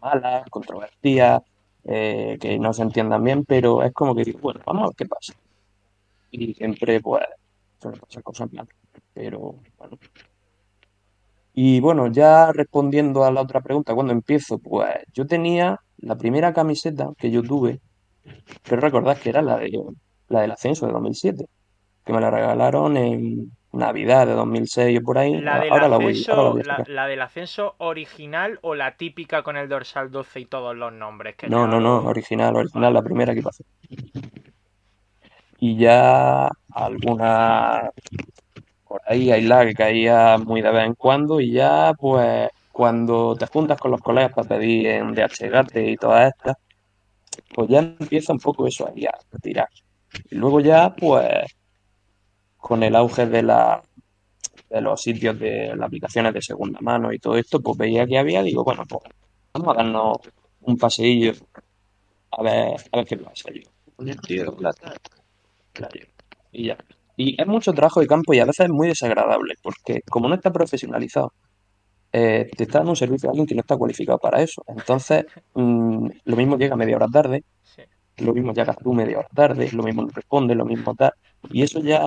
[0.00, 1.42] malas, controvertidas,
[1.84, 4.96] eh, que no se entiendan bien, pero es como que digo, bueno, vamos a ver
[4.96, 5.34] qué pasa.
[6.30, 7.24] Y siempre, pues,
[7.78, 8.74] suelen pasar cosas malas,
[9.12, 9.98] pero bueno.
[11.52, 14.58] Y bueno, ya respondiendo a la otra pregunta, ¿cuándo empiezo?
[14.58, 17.80] Pues yo tenía la primera camiseta que yo tuve,
[18.62, 19.70] creo recordar que era la de
[20.28, 21.46] la del ascenso de 2007,
[22.04, 25.40] que me la regalaron en Navidad de 2006 o por ahí.
[25.40, 29.42] ¿La del, Ahora la voy, ahora la ascenso, la, del ascenso original o la típica
[29.42, 31.36] con el dorsal 12 y todos los nombres?
[31.36, 33.64] Que No, no, no, original, original, la primera que pasé.
[35.58, 37.90] Y ya alguna
[38.86, 43.46] por ahí aislada que caía muy de vez en cuando y ya pues cuando te
[43.46, 46.56] juntas con los colegas para pedir en DH y todas estas,
[47.54, 49.68] pues ya empieza un poco eso ahí a tirar.
[50.30, 51.56] Y luego ya pues
[52.56, 53.82] con el auge de la
[54.70, 58.18] de los sitios de las aplicaciones de segunda mano y todo esto, pues veía que
[58.18, 59.02] había, digo, bueno, pues
[59.52, 60.16] vamos a darnos
[60.62, 61.32] un paseillo
[62.32, 63.62] a ver, a ver qué pasa yo.
[64.26, 64.56] Tío.
[65.72, 65.94] Claro,
[66.52, 66.76] y ya.
[67.16, 70.34] Y es mucho trabajo de campo y a veces es muy desagradable, porque como no
[70.34, 71.32] está profesionalizado,
[72.16, 74.62] eh, te está dando un servicio a alguien que no está cualificado para eso.
[74.68, 77.82] Entonces, mm, lo mismo llega media hora tarde, Sí.
[78.18, 81.12] lo mismo llegas tú media hora tarde, lo mismo no responde, lo mismo tal.
[81.50, 82.00] Y eso ya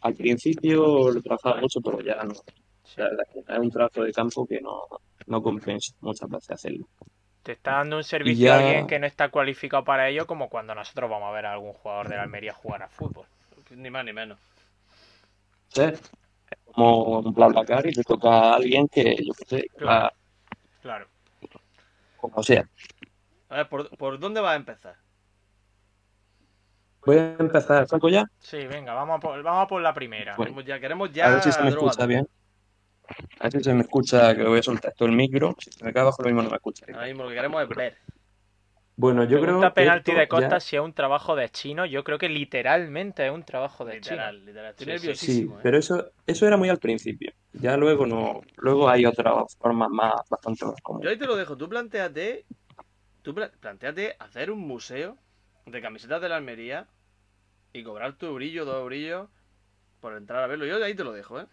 [0.00, 2.32] al principio lo trabajaba mucho, pero ya no.
[2.96, 4.82] La verdad es un trabajo de campo que no,
[5.26, 6.86] no compensa muchas veces hacerlo.
[7.42, 10.48] Te está dando un servicio ya- a alguien que no está cualificado para ello, como
[10.48, 13.26] cuando nosotros vamos a ver a algún jugador de la Almería jugar a fútbol.
[13.76, 14.38] Ni más ni menos.
[15.68, 15.82] ¿Sí?
[16.74, 20.12] Como un BlaBlaCar y te toca a alguien que, yo qué sé, va
[20.82, 21.08] Claro.
[22.16, 22.68] como sea.
[23.48, 24.96] A ver, ¿por, por dónde vas a empezar?
[27.06, 28.24] Voy a empezar, ¿saco ya?
[28.38, 30.36] Sí, venga, vamos a por, vamos a por la primera.
[30.36, 30.62] Bueno.
[30.64, 31.88] Queremos ya, A ya ver si se me droga.
[31.88, 32.26] escucha bien.
[33.38, 35.54] A ver si se me escucha, que lo voy a soltar esto el micro.
[35.58, 36.86] Si se me cae abajo, lo mismo no me escucha.
[36.92, 37.98] Ahora mismo lo que queremos es ver.
[38.96, 41.84] Bueno, yo creo Pregunta que penalti de Costa ya- si es un trabajo de chino.
[41.86, 44.46] Yo creo que literalmente es un trabajo de Literal, chino.
[44.46, 44.70] literal.
[44.70, 45.60] Estoy Sí, sí, Sí, nerviosísimo.
[45.60, 45.62] ¿eh?
[45.62, 47.32] pero eso, eso era muy al principio.
[47.52, 48.40] Ya luego no.
[48.56, 51.10] Luego hay otras formas más, bastante más Yo cómodas.
[51.10, 51.56] ahí te lo dejo.
[51.56, 52.44] Tú planteate.
[53.22, 55.18] Tú pla- planteate hacer un museo
[55.66, 56.88] de camisetas de la Almería
[57.72, 59.28] y cobrar tu brillo, dos brillos
[60.00, 60.66] por entrar a verlo.
[60.66, 61.46] Yo ahí te lo dejo, ¿eh?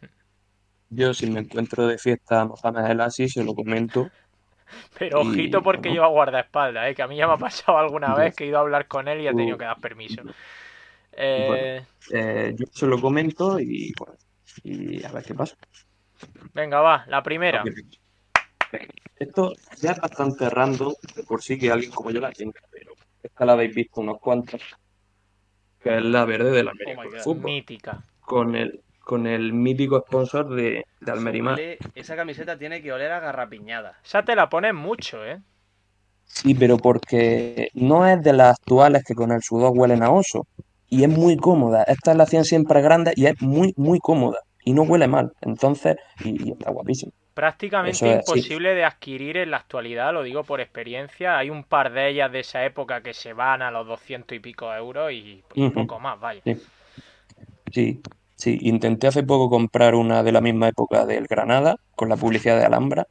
[0.89, 4.09] Yo, si me encuentro de fiesta a Mohamed El Asi, se lo comento.
[4.99, 5.93] Pero Y, ojito porque bueno.
[5.95, 6.95] lleva guardaespaldas, ¿eh?
[6.95, 9.07] que a mí ya me ha pasado alguna vez que he ido a hablar con
[9.07, 10.21] él y he tenido que dar permiso.
[11.13, 14.15] Eh, Eh, yo se lo comento y, bueno,
[14.63, 15.55] y a ver qué pasa.
[16.53, 17.63] venga, va, la primera.
[19.19, 20.93] Esto ya es bastante random,
[21.27, 24.61] por sí que alguien como yo la tenga, pero esta la habéis visto unos cuantos,
[25.79, 27.17] que es la verde de la Almería Oh God.
[27.23, 28.03] Fútbol, Mítica.
[28.19, 31.59] con el, con el mítico sponsor de, de Almerimar.
[31.59, 33.99] Huele- esa camiseta tiene que oler a garrapiñada.
[34.03, 35.41] Esa te la pones mucho, ¿eh?
[36.25, 40.47] Sí, pero porque no es de las actuales que con el sudor huelen a oso,
[40.87, 41.83] y es muy cómoda.
[41.83, 45.97] Esta la hacían siempre grande y es muy, muy cómoda, y no huele mal, entonces,
[46.19, 47.11] y, y está guapísima.
[47.33, 48.41] Prácticamente es, sí.
[48.41, 51.37] imposible de adquirir en la actualidad, lo digo por experiencia.
[51.37, 54.39] Hay un par de ellas de esa época que se van a los 200 y
[54.39, 55.73] pico euros y pues, un Ujú.
[55.73, 56.41] poco más, vaya.
[56.45, 56.61] Sí.
[57.73, 58.01] Sí,
[58.41, 62.57] sí, intenté hace poco comprar una de la misma época del Granada, con la publicidad
[62.57, 63.07] de Alhambra,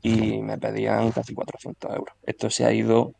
[0.00, 2.14] y me pedían casi 400 euros.
[2.22, 3.12] Esto se ha ido,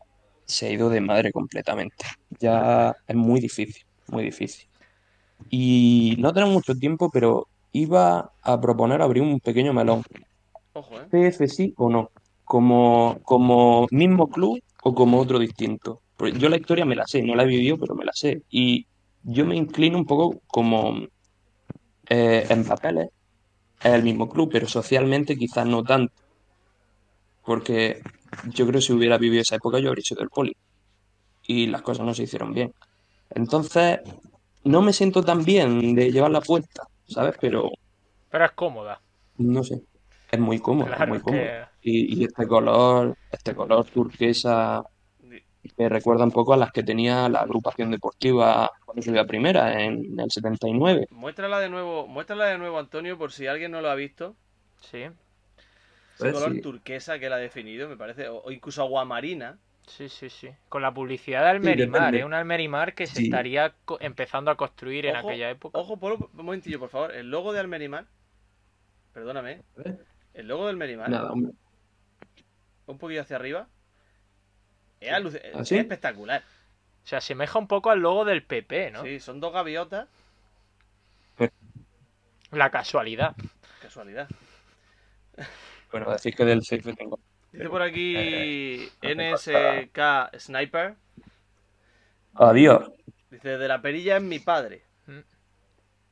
[0.45, 2.03] se ha ido de madre completamente.
[2.39, 4.67] Ya es muy difícil, muy difícil.
[5.51, 10.01] Y no tenemos mucho tiempo, pero iba a proponer abrir un pequeño melón.
[10.73, 11.31] Ojo, ¿eh?
[11.31, 12.09] CF sí o no,
[12.43, 16.01] como, como mismo club o como otro distinto.
[16.17, 18.41] Porque yo la historia me la sé, no la he vivido, pero me la sé.
[18.49, 18.87] Y
[19.21, 21.05] yo me inclino un poco como
[22.09, 23.09] eh, en papeles,
[23.83, 26.13] es el mismo club, pero socialmente quizás no tanto.
[27.43, 28.01] Porque
[28.45, 30.53] yo creo que si hubiera vivido esa época yo habría sido del poli.
[31.47, 32.71] Y las cosas no se hicieron bien.
[33.29, 33.99] Entonces,
[34.63, 37.35] no me siento tan bien de llevar la puerta, ¿sabes?
[37.39, 37.69] Pero
[38.29, 38.99] Pero es cómoda.
[39.37, 39.81] no sé.
[40.31, 41.41] Es muy cómodo, es Claro, es cómodo.
[41.43, 44.83] que- Y, y este color, este color turquesa
[45.77, 49.81] me recuerda un poco a las que tenía la agrupación deportiva cuando subía a primera
[49.83, 51.07] en el 79.
[51.11, 54.35] Muéstrala de nuevo, muéstrala de nuevo, Antonio, por si alguien no lo ha visto.
[54.81, 55.13] Sí, Ese
[56.17, 56.61] Pues color sí.
[56.61, 59.57] turquesa que él ha definido, me parece, o, incluso aguamarina.
[59.87, 60.49] sí, sí, sí.
[60.69, 62.19] Con la publicidad de Almerimar, depende.
[62.19, 62.25] ¿eh?
[62.25, 63.23] Un Almerimar que se Sí.
[63.25, 65.77] estaría empezando a construir en Ojo, aquella época.
[65.79, 67.11] Ojo, por un momentillo, por favor.
[67.13, 68.05] El logo de Almerimar,
[69.13, 69.61] perdóname,
[70.33, 71.53] el logo del Merimar, Nada, hombre.
[72.87, 73.67] un poquillo hacia arriba,
[74.99, 76.43] es, aluc- ¿Ah, es espectacular.
[77.03, 79.03] Se asemeja un poco al logo del PP, ¿no?
[79.03, 80.07] Sí, son dos gaviotas,
[82.51, 83.35] La casualidad.
[83.81, 84.27] casualidad.
[85.91, 87.19] Bueno, decir que del CF tengo.
[87.51, 88.15] Dice por aquí
[89.01, 90.95] Eh, me NSK Sniper.
[92.33, 92.91] Adiós.
[93.29, 94.83] Dice, de la perilla es mi padre.
[95.07, 95.19] Mm.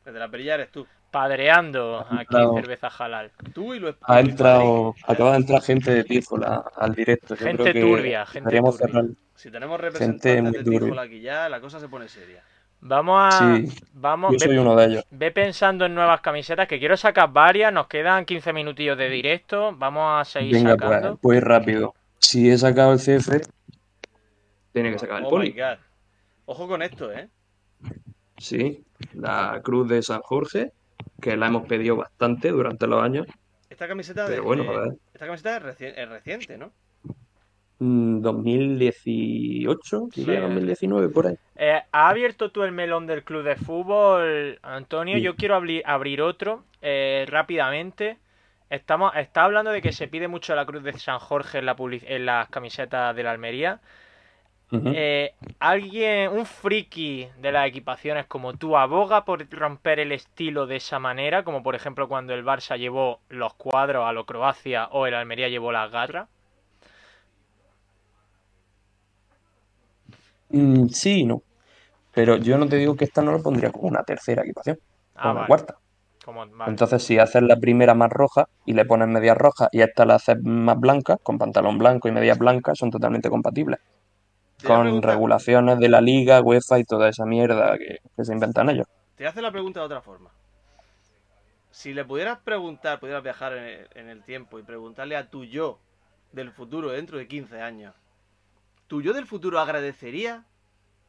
[0.05, 0.87] El de la perilla eres tú.
[1.13, 2.55] Padreando aquí entrado.
[2.55, 3.31] cerveza halal.
[3.53, 7.35] Tú y lo Ha entrado, acaba de entrar gente de Pízola al directo.
[7.35, 8.71] Yo Gente creo que turbia, gente turbia.
[8.73, 9.05] cerrar.
[9.35, 10.79] Si tenemos Gente representantes muy de turbia.
[10.79, 12.43] Tijola aquí ya, la cosa se pone seria.
[12.81, 13.55] Vamos a.
[13.57, 15.05] Sí, Vamos, Yo ve, uno de ellos.
[15.11, 17.71] ve pensando en nuevas camisetas, que quiero sacar varias.
[17.71, 19.71] Nos quedan 15 minutillos de directo.
[19.77, 21.17] Vamos a seguir Venga, pues, sacando.
[21.17, 21.93] pues rápido.
[22.17, 23.39] Si he sacado el CF,
[24.73, 25.51] tiene que sacar el Oh my poli.
[25.51, 25.77] god.
[26.45, 27.29] Ojo con esto, ¿eh?
[28.37, 30.71] Sí, la Cruz de San Jorge,
[31.23, 33.25] que la hemos pedido bastante durante los años.
[33.69, 34.93] Esta camiseta, de, bueno, de- a ver.
[35.13, 36.71] esta camiseta es, reci- es reciente, ¿no?
[37.79, 40.41] Mm, 2018, diría Sí.
[40.41, 41.35] 2019, por ahí.
[41.55, 45.15] Eh, ¿Ha abierto tú el melón del club de fútbol, Antonio?
[45.17, 45.21] Sí.
[45.23, 48.17] Yo quiero abrir, abrir otro eh, rápidamente.
[48.69, 51.75] Estamos, está hablando de que se pide mucho la cruz de San Jorge en, la
[51.79, 53.79] en las camisetas de la Almería.
[54.71, 60.77] Eh, ¿Alguien, un friki de las equipaciones como tú, aboga por romper el estilo de
[60.77, 61.43] esa manera?
[61.43, 65.49] Como por ejemplo cuando el Barça llevó los cuadros a lo Croacia o el Almería
[65.49, 66.27] llevó las garras.
[70.49, 71.41] Mm, sí y no.
[72.13, 74.77] Pero yo no te digo que esta no lo pondría como una tercera equipación,
[75.15, 75.47] Ah, como una vale.
[75.47, 75.75] cuarta.
[76.25, 76.71] Como, vale.
[76.71, 80.15] Entonces, si haces la primera más roja y le pones medias rojas y esta la
[80.15, 83.79] haces más blanca, con pantalón blanco y medias blancas, son totalmente compatibles.
[84.65, 88.87] Con regulaciones de la liga, UEFA y toda esa mierda que, que se inventan ellos.
[89.15, 90.29] Te hace la pregunta de otra forma.
[91.71, 95.43] Si le pudieras preguntar, pudieras viajar en el, en el tiempo y preguntarle a tu
[95.43, 95.79] yo
[96.31, 97.95] del futuro dentro de 15 años,
[98.87, 100.45] ¿tu yo del futuro agradecería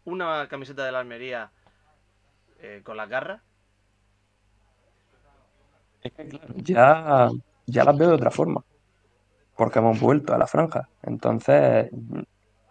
[0.04, 1.50] una camiseta de la Almería
[2.60, 3.42] eh, con las garras?
[6.02, 7.28] Es que, claro, ya,
[7.66, 8.62] ya las veo de otra forma,
[9.56, 10.88] porque hemos vuelto a la franja.
[11.02, 11.90] Entonces,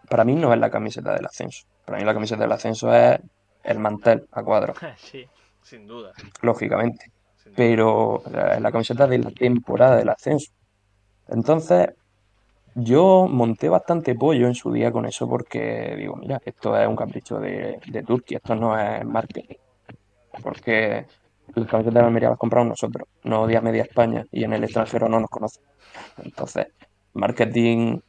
[0.09, 1.65] para mí no es la camiseta del ascenso.
[1.85, 3.19] Para mí la camiseta del ascenso es
[3.63, 5.25] el mantel a cuadros, Sí.
[5.61, 6.11] Sin duda.
[6.41, 7.05] lógicamente.
[7.37, 7.55] sin duda.
[7.55, 10.51] Pero eh, la camiseta de la temporada del ascenso.
[11.27, 11.89] Entonces,
[12.75, 16.95] yo monté bastante pollo en su día con eso porque digo, mira, esto es un
[16.95, 19.55] capricho de, de Turquía, esto no es marketing.
[20.41, 21.05] Porque
[21.55, 24.63] las camisetas de la Almería las compramos nosotros, no día media España, y en el
[24.63, 25.63] extranjero no nos conocen.
[26.23, 26.67] Entonces,
[27.13, 27.99] marketing,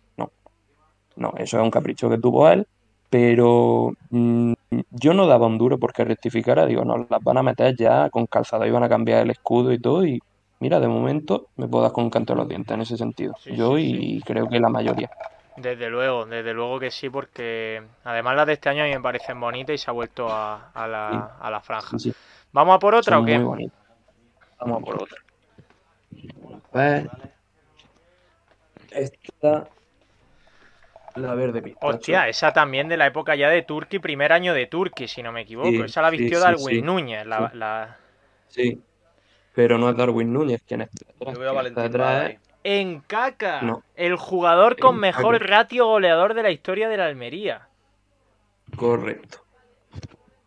[1.17, 1.33] no.
[1.37, 2.67] Eso es un capricho que tuvo él,
[3.11, 4.53] pero mm,
[4.91, 8.27] yo no daba un duro porque rectificara, digo, no, las van a meter ya con
[8.27, 10.19] calzado y van a cambiar el escudo y todo, y
[10.61, 13.35] mira, de momento me puedo dar con un canto de los dientes en ese sentido.
[13.43, 15.11] Sí, Yo sí, y creo que la mayoría.
[15.57, 19.01] Desde luego, desde luego que sí, porque además las de este año a mí me
[19.01, 21.97] parecen bonitas y se ha vuelto a, a la, a la franja.
[21.99, 22.17] Sí, sí,
[22.53, 23.39] ¿Vamos a por otra son o qué?
[23.39, 23.71] muy.
[24.61, 25.19] Vamos a por otra.
[26.73, 27.11] A ver,
[28.91, 29.69] esta,
[31.17, 31.87] la verde pistacho.
[31.87, 35.33] Hostia, esa también de la época ya de Turki, primer año de Turki, si no
[35.33, 35.69] me equivoco.
[35.71, 37.27] Sí, esa la vistió sí, Darwin sí, Núñez.
[37.27, 37.57] La, sí.
[37.57, 37.97] la-
[38.49, 38.81] Sí,
[39.55, 41.35] pero no es Darwin Núñez quien está detrás.
[41.35, 42.31] Yo veo a.
[42.67, 43.83] En caca, No.
[43.95, 45.47] el jugador con En mejor Caca.
[45.51, 47.69] ratio goleador de la historia de la Almería.
[48.77, 49.39] Correcto.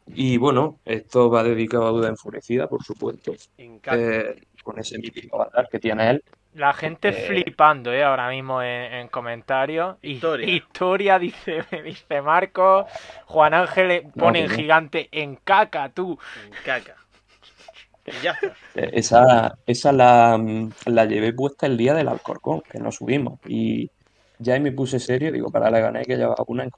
[0.08, 3.34] Y bueno, esto va dedicado a Duda Enfurecida, por supuesto.
[3.58, 3.98] En caca.
[3.98, 6.24] Eh, con ese mítico avatar que tiene él.
[6.58, 7.14] La gente Eh.
[7.14, 8.04] flipando, ¿eh?
[8.04, 9.98] Ahora mismo en, en comentarios.
[10.02, 10.48] Historia.
[10.48, 12.88] Historia, dice, dice Marco.
[13.26, 14.56] Juan Ángel eh, pone en no.
[14.56, 16.18] gigante en caca, tú.
[16.36, 16.96] En caca.
[18.06, 18.40] Y ya.
[18.76, 23.40] Eh, Esa, esa la, mm, la llevé puesta el día del Alcorcón, que nos subimos.
[23.46, 23.92] Y
[24.40, 26.72] ya ahí me puse serio, digo, para la gané que llevaba una en.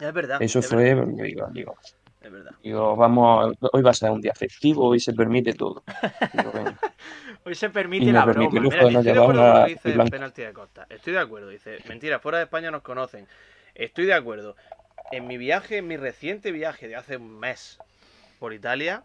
[0.00, 0.42] Es verdad.
[0.42, 1.76] Eso es fue, verdad, porque digo, digo,
[2.20, 2.52] es verdad.
[2.62, 5.82] digo, vamos, hoy va a ser un día festivo, hoy se permite todo.
[6.32, 6.78] Digo, venga.
[7.50, 8.76] Hoy se permite Y la permite broma.
[8.76, 10.86] Mira, no estoy de acuerdo con lo que dice penalti de Costa.
[10.88, 11.48] Estoy de acuerdo.
[11.48, 13.26] Dice, mentira, fuera de España nos conocen.
[13.74, 14.54] Estoy de acuerdo.
[15.10, 17.80] En mi viaje, en mi reciente viaje de hace un mes
[18.38, 19.02] por Italia,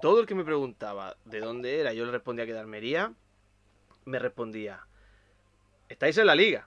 [0.00, 3.12] todo el que me preguntaba de dónde era, yo le respondía que de Almería,
[4.06, 4.80] me respondía,
[5.88, 6.66] estáis en la liga.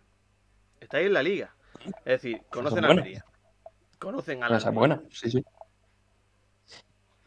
[0.79, 1.53] Estáis en la liga.
[2.05, 2.88] Es decir, conocen a.
[2.88, 3.25] Almería.
[3.99, 5.45] Conocen a la Esa es buena, sí, sí.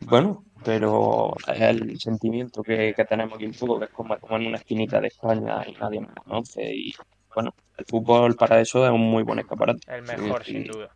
[0.00, 4.36] Bueno, pero es el sentimiento que, que tenemos aquí un poco, que es como, como
[4.36, 6.74] en una esquinita de España y nadie nos conoce.
[6.74, 6.92] Y
[7.34, 9.80] bueno, el fútbol para eso es un muy buen escaparate.
[9.92, 10.90] El mejor, Sí, sin duda.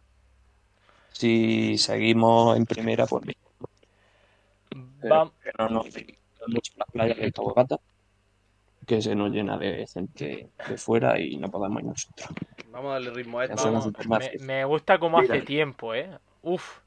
[1.12, 3.36] Si seguimos en primera, pues bien.
[5.00, 5.86] Pero Vam- que no nos
[6.46, 7.76] mucho las playas de Cabo Gata,
[8.86, 12.28] que se nos llena de gente de fuera y no podemos ir nosotros.
[12.70, 13.56] Vamos a darle ritmo a esto.
[13.62, 16.10] Vamos, me, me gusta cómo hace tiempo, ¿eh?
[16.42, 16.81] Uf.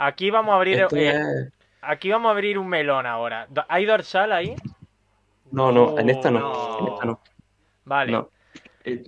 [0.00, 3.48] Aquí vamos a abrir, Esto eh, es- aquí vamos a abrir un melón ahora.
[3.68, 4.54] ¿Hay dorsal ahí?
[5.50, 6.40] No, no, en esta no.
[6.40, 6.78] No.
[6.80, 7.20] En esta no.
[7.84, 8.12] Vale.
[8.12, 8.30] No.
[8.84, 9.02] Eh,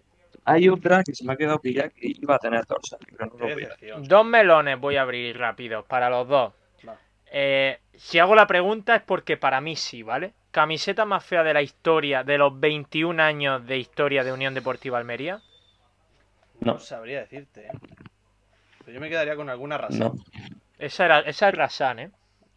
[0.45, 3.49] hay otra que se me ha quedado pillada que iba a tener dorsal, pero no
[3.49, 4.01] lo.
[4.03, 6.53] Dos melones voy a abrir rápidos para los dos.
[7.33, 10.33] Eh, si hago la pregunta es porque para mí sí, ¿vale?
[10.51, 14.99] Camiseta más fea de la historia, de los 21 años de historia de Unión Deportiva
[14.99, 15.41] Almería.
[16.59, 16.79] No No.
[16.81, 17.71] sabría decirte, ¿eh?
[18.81, 19.99] Pero yo me quedaría con alguna razón.
[20.17, 22.11] No, Esa, era, esa es Rasan, ¿eh?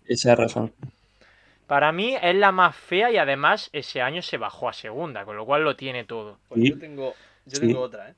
[0.05, 0.73] esa es razón.
[1.67, 5.35] Para mí es la más fea y además ese año se bajó a segunda, con
[5.35, 6.39] lo cual lo tiene todo.
[6.47, 6.69] Pues Sí.
[6.69, 7.13] yo tengo,
[7.45, 7.67] yo Sí.
[7.67, 8.15] tengo otra, ¿eh?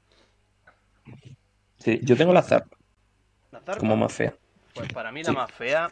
[1.77, 2.77] Sí, yo tengo la zarpa
[3.51, 4.33] La zarpa, como más fea.
[4.73, 5.33] pues para mí la Sí.
[5.33, 5.89] más fea,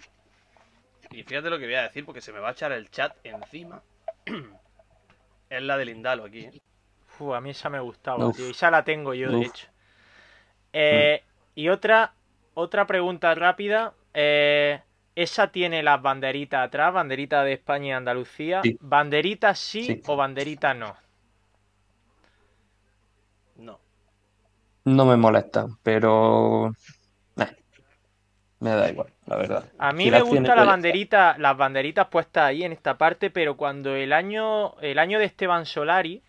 [1.11, 3.15] y fíjate lo que voy a decir porque se me va a echar el chat
[3.23, 3.81] encima,
[5.49, 6.53] es la del Indalo aquí, ¿eh?
[7.19, 8.37] Uf, a mí esa me gustaba, Uf.
[8.37, 8.49] tío.
[8.49, 9.47] Esa la tengo yo, de Uf.
[9.47, 9.67] hecho.
[10.73, 11.23] Eh,
[11.55, 12.13] Y otra,
[12.55, 13.93] otra pregunta rápida.
[14.13, 14.81] Eh,
[15.15, 16.93] ¿Esa tiene las banderitas atrás?
[16.93, 18.61] ¿Banderita de España y Andalucía?
[18.63, 18.77] Sí.
[18.79, 20.01] ¿Banderita sí, Sí.
[20.05, 20.95] o banderita no?
[23.57, 23.79] No.
[24.85, 26.69] No me molesta, pero
[27.37, 27.57] eh,
[28.59, 29.71] me da igual, la verdad.
[29.77, 32.71] A mí Si me tiene, gusta la pues ya banderita, las banderitas puestas ahí en
[32.71, 36.23] esta parte, pero cuando el año, el año de Esteban Solari,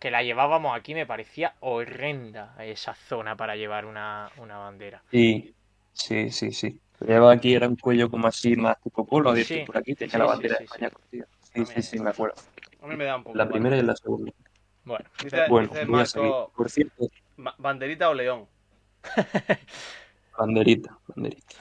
[0.00, 5.02] que la llevábamos aquí, me parecía horrenda esa zona para llevar una, una bandera.
[5.10, 5.54] Sí,
[5.92, 6.80] sí, sí, sí.
[7.06, 10.18] Lleva aquí, era un cuello como así, más tipo polo, Sí, por aquí, tenía sí,
[10.18, 10.94] la bandera sí, de España sí.
[10.94, 11.26] cosida.
[11.54, 12.34] Sí, sí, sí, me acuerdo.
[12.82, 14.32] A mí me da un poco La primera y la segunda.
[14.84, 16.30] Bueno, Dice, Bueno, dice voy a seguir.
[16.30, 18.48] Marco, Por cierto, "Ma- banderita o león.
[20.38, 21.54] banderita, banderita.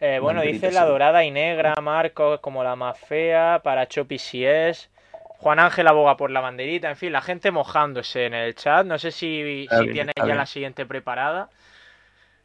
[0.00, 4.18] eh, bueno, Banderita, dice la dorada y negra, Marcos, como la más fea, para Chopi
[4.18, 4.90] si es.
[5.38, 8.84] Juan Ángel aboga por la banderita, en fin, la gente mojándose en el chat.
[8.86, 10.36] No sé si, si tienes ya bien.
[10.36, 11.48] la siguiente preparada.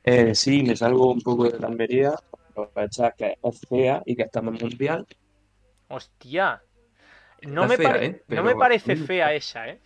[0.06, 2.14] Eh, sí, me salgo un poco de la Almería,
[2.50, 5.06] aprovechar que es fea y que estamos en mundial.
[5.90, 6.62] Hostia.
[7.42, 8.22] No Está me, fea, pare- ¿eh?
[8.30, 9.06] no me parece mm.
[9.08, 9.82] fea esa, ¿eh?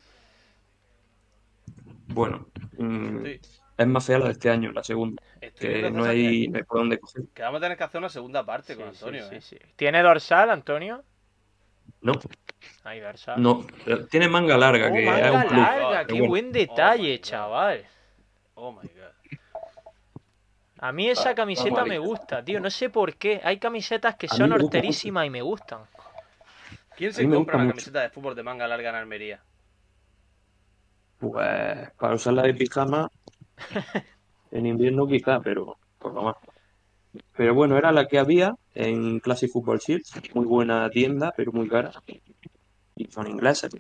[2.08, 3.26] Bueno, mm,
[3.78, 6.64] es más fea la de este año, la segunda, estoy que no hay, no hay
[6.64, 7.24] por dónde coger.
[7.34, 9.42] que, vamos a tener que hacer una segunda parte Sí, con Antonio, sí, ¿eh?
[9.42, 9.58] sí.
[9.76, 11.04] ¿Tiene dorsal, Antonio?
[12.02, 12.14] No,
[12.84, 13.42] Hay dorsal.
[13.42, 15.58] no, pero tiene manga larga, Oh, que manga es un plus.
[15.58, 16.30] larga, qué bueno.
[16.30, 17.86] buen Oh detalle, chaval.
[18.56, 18.99] Oh my god.
[20.88, 22.60] A mí esa Ah, camiseta me gusta, tío.
[22.60, 23.40] No sé por qué.
[23.44, 25.82] Hay camisetas que son horterísimas y me gustan.
[26.98, 27.72] ¿Quién se compra una mucho.
[27.72, 29.40] camiseta de fútbol de manga larga en Almería?
[31.18, 33.10] Pues para usarla de pijama
[34.52, 36.36] en invierno quizá, pero poco más.
[37.36, 41.68] Pero bueno, era la que había en Classic Football Shields, muy buena tienda, pero muy
[41.68, 41.92] cara.
[42.96, 43.72] Y son ingleses.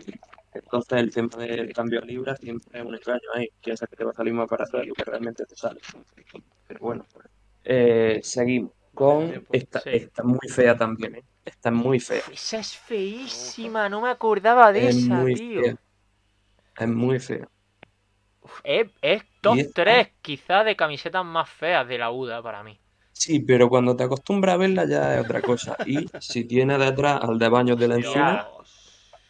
[0.53, 3.47] Entonces el tema del cambio a libras siempre es un engaño ahí.
[3.63, 5.79] Piensas que te va a salir más barato de lo que realmente te sale.
[6.67, 7.05] Pero bueno,
[7.63, 9.79] eh, seguimos con esta.
[9.81, 9.89] Sí.
[9.93, 11.23] Esta es muy fea también, ¿eh?
[11.45, 12.21] Esta es muy fea.
[12.31, 15.61] Esa es feísima, no me acordaba de Es esa, muy tío.
[15.61, 15.75] fea.
[16.79, 17.47] Es muy fea.
[18.41, 22.41] Uf, Es, es top Y esta- 3 quizás de camisetas más feas de la UDA
[22.41, 22.79] para mí.
[23.11, 25.75] Sí, pero cuando te acostumbras a verla ya es otra cosa.
[25.85, 28.58] Y si tiene detrás al de baños de la encina, Dios.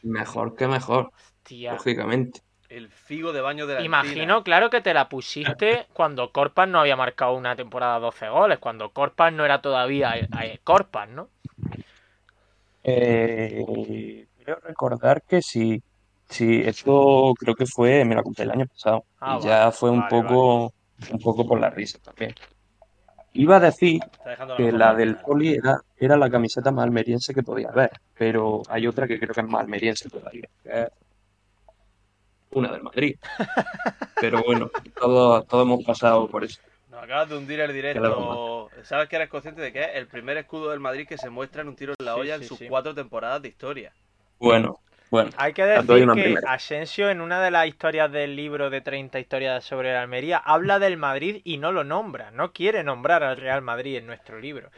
[0.03, 1.11] Mejor que mejor,
[1.43, 1.73] Tía.
[1.73, 2.41] lógicamente.
[2.69, 6.79] El figo de baño de la Imagino, claro, que te la pusiste cuando Corpas no
[6.79, 11.29] había marcado una temporada 12 goles, cuando Corpas no era todavía eh, Corpas, ¿no?
[12.83, 15.81] Eh, creo recordar que sí.
[16.29, 19.03] Sí, esto creo que fue, me la compré el año pasado.
[19.19, 20.73] Ah, y ya fue un vale, poco,
[21.11, 22.35] un poco por la risa también.
[23.33, 24.01] Iba a decir
[24.57, 28.87] que la del poli era, era la camiseta más almeriense que podía haber, pero hay
[28.87, 30.87] otra que creo que es más almeriense todavía, que es
[32.51, 33.15] una del Madrid.
[34.19, 36.59] Pero bueno, todos, todos hemos pasado por eso.
[36.89, 38.69] Nos acabas de hundir el directo.
[38.83, 41.61] ¿Sabes que eres consciente de que es el primer escudo del Madrid que se muestra
[41.61, 42.67] en un tiro en la Sí, olla sí, en sus sí.
[42.67, 43.93] cuatro temporadas de historia?
[44.39, 44.79] Bueno,
[45.09, 46.53] bueno, Hay que decir que primera.
[46.53, 50.79] Asensio en una de las historias del libro de 30 historias sobre la Almería habla
[50.79, 54.71] del Madrid y no lo nombra, no quiere nombrar al Real Madrid en nuestro libro.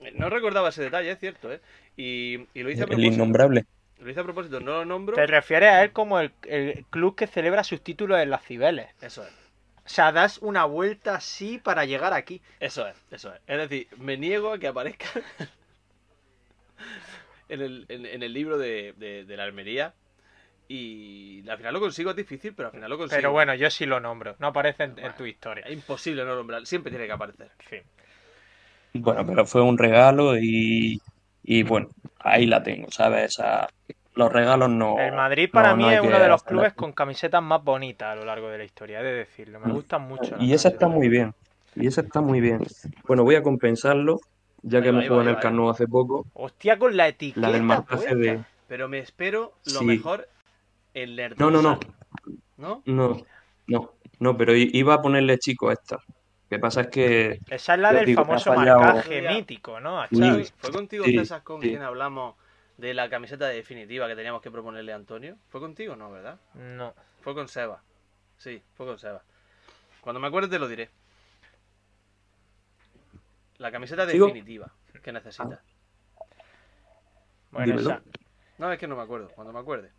[0.00, 1.60] Eh, No recordaba ese detalle, es cierto, ¿eh?
[1.96, 3.14] Y, y lo hice a el propósito.
[3.14, 3.64] innombrable.
[3.98, 5.14] Lo hice a propósito, no lo nombro.
[5.14, 8.88] Te refieres a él como el, el club que celebra sus títulos en las Cibeles.
[9.00, 9.32] Eso es.
[9.86, 12.40] O sea, das una vuelta así para llegar aquí.
[12.58, 13.40] Eso es, eso es.
[13.46, 15.06] Es decir, me niego a que aparezca
[17.54, 19.94] en, el, en, en el libro de, de, de la Almería.
[20.68, 23.18] Y al final lo consigo, es difícil, pero al final lo consigo.
[23.18, 25.64] Pero bueno, yo sí lo nombro, no aparece en, en tu historia.
[25.66, 27.50] Es imposible no nombrar, siempre tiene que aparecer.
[27.58, 27.82] En fin.
[28.94, 31.00] Bueno, pero fue un regalo y,
[31.42, 31.88] y bueno,
[32.20, 33.38] ahí la tengo, ¿sabes?
[33.38, 33.68] O sea,
[34.14, 34.96] los regalos no.
[34.98, 38.12] El Madrid para no- mí no es uno de los clubes con camisetas más bonitas
[38.12, 39.58] a lo largo de la historia, he de decirlo.
[39.60, 39.74] Me Mm.
[39.74, 40.36] gustan mucho.
[40.38, 41.32] Y esa está muy bien.
[41.74, 42.60] Y esa está muy bien.
[43.06, 44.20] Bueno, voy a compensarlo,
[44.64, 46.26] ya que va, jugado en el Nou hace poco.
[46.34, 47.40] Hostia, con la etiqueta.
[47.46, 48.42] La del marcaje de.
[48.66, 49.84] Pero me espero lo Sí.
[49.84, 50.28] mejor
[50.94, 51.38] el nerd.
[51.38, 51.78] No, no, no.
[52.56, 52.82] ¿No?
[52.86, 53.16] No,
[53.66, 55.96] no, no, pero iba a ponerle chico a esta.
[55.96, 57.40] Lo que pasa es que.
[57.50, 60.00] Esa es la del digo, famoso marcaje mítico, ¿no?
[60.00, 60.18] A Sí.
[60.20, 60.44] Xavi.
[60.58, 61.68] ¿Fue contigo, Sí, César, con sí.
[61.70, 62.36] quien hablamos
[62.78, 65.36] de la camiseta definitiva que teníamos que proponerle a Antonio?
[65.48, 65.94] ¿Fue contigo?
[65.96, 66.38] No, ¿verdad?
[66.54, 66.94] No.
[67.20, 67.82] Fue con Seba.
[68.36, 69.22] Sí, fue con Seba.
[70.00, 70.90] Cuando me acuerde te lo diré.
[73.64, 74.26] La camiseta ¿Sigo?
[74.26, 74.70] definitiva
[75.02, 75.58] que necesitas.
[77.50, 77.80] Bueno, Dímelo.
[77.80, 78.02] esa,
[78.58, 79.30] No, es que no me acuerdo.
[79.34, 79.90] Cuando me acuerde.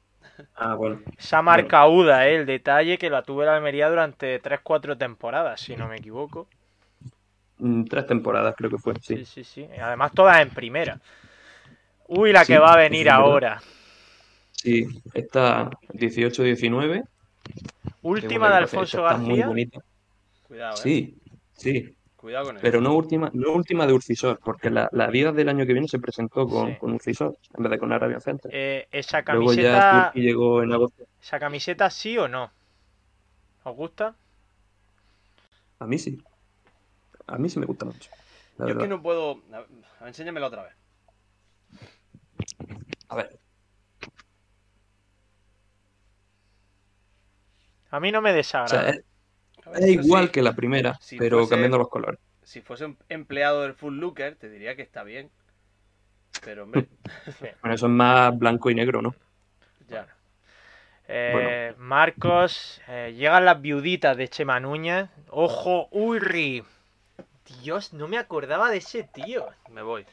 [0.56, 1.02] Ah, bueno.
[1.18, 2.36] esa marca Uda, ¿eh?
[2.36, 6.48] el detalle que la tuve la Almería durante 3-4 temporadas, si no me equivoco.
[7.58, 9.44] Mm, Tres temporadas creo que fue, Sí, sí.
[9.44, 11.00] sí, Además, todas en primera.
[12.08, 13.64] Uy, la Sí, que va a venir ahora.
[14.52, 14.86] Sí,
[15.16, 17.04] está 18-19.
[18.04, 19.48] Última de Alfonso Está muy García.
[19.48, 19.80] bonita.
[20.48, 20.82] Cuidado, eh.
[20.84, 21.18] Sí,
[21.56, 21.96] sí.
[22.26, 22.64] Cuidado con eso.
[22.64, 25.88] Pero no última, no última de Urcisor, porque la, la Adidas del año que viene
[25.88, 26.78] se presentó con, Sí.
[26.80, 28.50] con Urcisor en vez de con Arabian Center.
[28.52, 30.12] Eh, esa Luego ya camiseta.
[30.16, 31.04] Llegó en agosto.
[31.22, 32.52] ¿Esa camiseta sí o no?
[33.64, 34.16] ¿Os gusta?
[35.78, 36.20] A mí sí.
[37.28, 38.10] A mí sí me gusta mucho.
[38.58, 39.44] Yo es que no puedo.
[39.54, 39.68] a ver,
[40.08, 40.74] Enséñamela otra vez.
[43.10, 43.40] A ver,
[47.92, 48.90] A mí no me o sea, desagrada.
[48.90, 49.04] es,
[49.74, 52.20] es igual sí, que la primera, si pero fuese- cambiando los colores.
[52.44, 55.30] Si fuese un empleado del Full Looker, te diría que está bien.
[56.44, 56.88] Pero, hombre,
[57.62, 59.16] Bueno, eso es más blanco y negro, ¿no?
[59.90, 60.08] ya.
[61.08, 65.08] Eh, Marcos, eh, llegan las viuditas de Chema Núñez.
[65.30, 66.64] ¡Ojo, Urri!
[67.62, 69.48] Dios, no me acordaba de ese tío.
[69.72, 70.06] Me voy.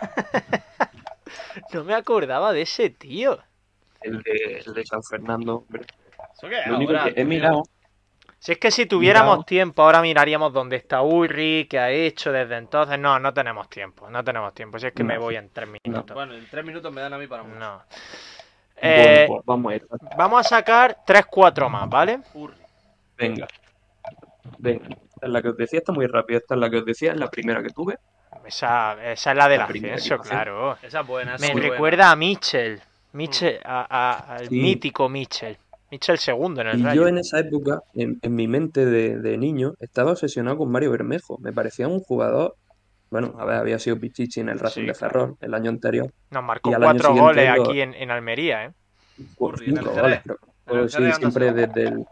[1.72, 3.38] No me acordaba de ese tío.
[4.02, 5.58] El de, el de San Fernando.
[5.58, 5.84] hombre.
[6.36, 7.62] ¿Eso qué es Lo único que he mirado,
[8.42, 12.56] Si es que si tuviéramos tiempo, ahora miraríamos dónde está Urri, qué ha hecho desde
[12.56, 12.98] entonces.
[12.98, 14.80] No, no tenemos tiempo, no tenemos tiempo.
[14.80, 16.12] Si es que me voy en tres minutos.
[16.12, 17.56] Bueno, en tres minutos me dan a mí para mucho.
[17.60, 17.82] No.
[18.78, 19.86] Eh, bueno, pues vamos a ir.
[20.18, 22.18] vamos a sacar 3-4 más, ¿vale?
[22.34, 22.56] Urri.
[23.16, 23.46] Venga.
[24.58, 24.88] Venga.
[24.88, 26.38] Esta es la que os decía, está muy rápida.
[26.38, 27.96] Esta es la que os decía, es la primera que tuve.
[28.44, 30.76] Esa, esa es la del La primera ascenso, claro.
[30.82, 31.68] Esa es buena, esa Me buena.
[31.68, 32.80] recuerda a Mitchell.
[33.12, 34.60] Mitchell a- a- al Sí.
[34.60, 35.56] mítico Mitchell.
[35.92, 37.02] Mitchell segundo en el Y Rayo.
[37.02, 40.90] yo en esa época, en, en mi mente de, de niño, estaba obsesionado con Mario
[40.90, 41.36] Bermejo.
[41.40, 42.56] Me parecía un jugador.
[43.10, 46.10] Bueno, a ver, había sido Pichichi en el Racing Sí, de Ferrol el año anterior.
[46.30, 48.70] Nos marcó cuatro goles lo- aquí en, en Almería, ¿eh?
[49.36, 50.38] Con Urri, en el cinco goles, creo.
[50.82, 52.04] El Sí, siempre desde el.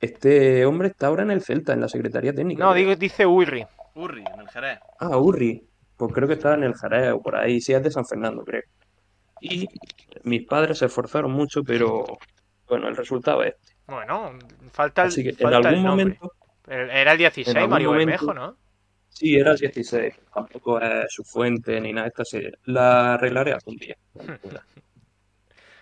[0.00, 2.64] Este hombre está ahora en el Celta, en la Secretaría Técnica.
[2.64, 3.66] No, digo, dice Urri.
[3.94, 4.78] Urri, en el Jerez.
[4.98, 5.62] Ah, Urri.
[5.98, 7.60] Pues creo que estaba en el Jerez o por ahí.
[7.60, 8.62] Sí, es de San Fernando, creo.
[9.40, 9.68] Y
[10.24, 12.04] mis padres se esforzaron mucho, pero
[12.68, 13.74] bueno, el resultado es este.
[13.86, 14.32] Bueno,
[14.72, 16.04] falta el, Así que en falta el algún nombre.
[16.04, 16.32] momento,
[16.66, 18.56] El- Era el 16, en algún Mario momento- Bermejo, ¿no?
[19.08, 20.14] sí, era el 16.
[20.34, 22.08] Tampoco es su fuente ni nada.
[22.08, 22.52] Esta serie.
[22.64, 23.96] La arreglaré algún día.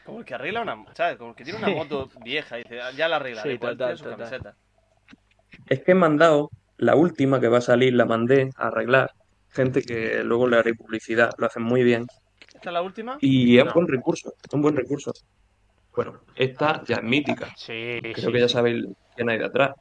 [0.05, 0.85] Como el que arregla una.
[0.95, 1.17] ¿Sabes?
[1.17, 3.53] Como el que tiene una moto vieja y dice, "Ah, ya la arreglaré.
[3.53, 4.55] Sí, total, tiene su camiseta.
[5.69, 9.13] Es que he mandado la última que va a salir, la mandé a arreglar.
[9.49, 12.07] Gente que luego le haré publicidad, lo hacen muy bien.
[12.65, 13.19] ¿Esta es la última?
[13.21, 13.73] Y es No.
[13.75, 15.13] buen recurso, es un buen recurso.
[15.95, 17.53] Bueno, esta ya es mítica.
[17.59, 19.73] Sí, Creo sí, que ya sabéis quién hay detrás.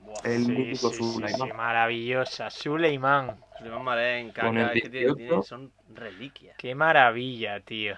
[0.00, 0.14] Buah.
[0.24, 1.48] El Sí, mítico Suleiman.
[1.50, 2.48] sí, maravillosa.
[2.48, 3.36] Suleiman.
[3.58, 5.16] Suleiman Marén, Caca, es que tiene- 18.
[5.16, 6.56] tiene- son reliquias.
[6.56, 7.94] Qué maravilla, tío.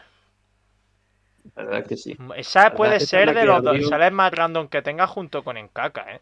[1.56, 2.16] la verdad que sí.
[2.36, 5.56] Esa puede esa es ser de los dos sales más random que tenga junto con
[5.56, 6.20] Encaka, ¿eh?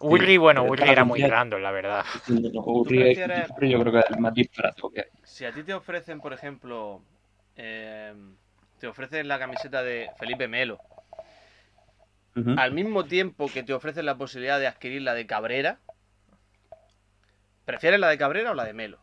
[0.00, 2.04] Urri, bueno, esta era muy random, la verdad.
[2.26, 5.06] Prefieres- yo creo que es el más disparado que hay.
[5.24, 7.02] Si a ti te ofrecen, por ejemplo,
[7.56, 8.14] eh,
[8.78, 10.78] te ofrecen la camiseta de Felipe Melo,
[12.56, 15.80] al mismo tiempo que te ofrecen la posibilidad de adquirir la de Cabrera,
[17.64, 18.98] ¿prefieres la de Cabrera o la de Melo?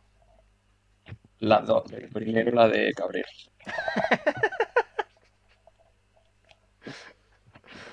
[1.40, 1.84] Las dos.
[2.14, 3.28] Primero la de Cabrera.
[6.86, 6.92] De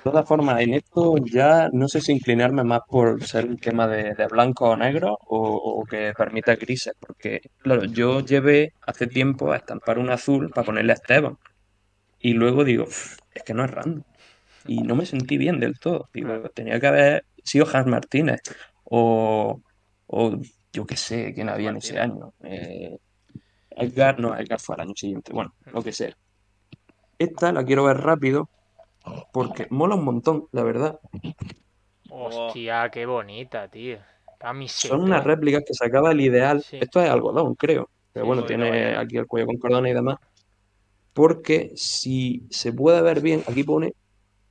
[0.03, 4.13] todas formas, en esto ya no sé si inclinarme más por ser un tema de,
[4.15, 5.39] de blanco o negro o,
[5.81, 10.65] o que permita grises, porque claro, yo llevé hace tiempo a estampar un azul para
[10.65, 11.37] ponerle a Esteban
[12.19, 14.03] y luego digo, "Uf, es que no es random
[14.67, 16.09] y no me sentí bien del todo.
[16.13, 18.41] Digo, tenía que haber sido Hans Martínez
[18.85, 19.61] o,
[20.07, 20.37] o
[20.73, 22.33] yo qué sé, quién había en ese año.
[22.43, 22.97] Eh,
[23.71, 26.15] Edgar, no, Edgar fue al año siguiente, bueno, lo que sea.
[27.17, 28.49] Esta la quiero ver rápido
[29.31, 30.99] porque mola un montón, la verdad.
[32.09, 33.97] Hostia, qué bonita, tío.
[34.39, 34.93] Camiseta.
[34.95, 36.61] Son unas réplicas que sacaba el ideal.
[36.61, 36.77] Sí.
[36.81, 37.89] Esto es algodón, creo.
[38.11, 40.17] Pero Sí, bueno, tiene aquí el cuello con cordones y demás.
[41.13, 43.93] Porque si se puede ver bien, aquí pone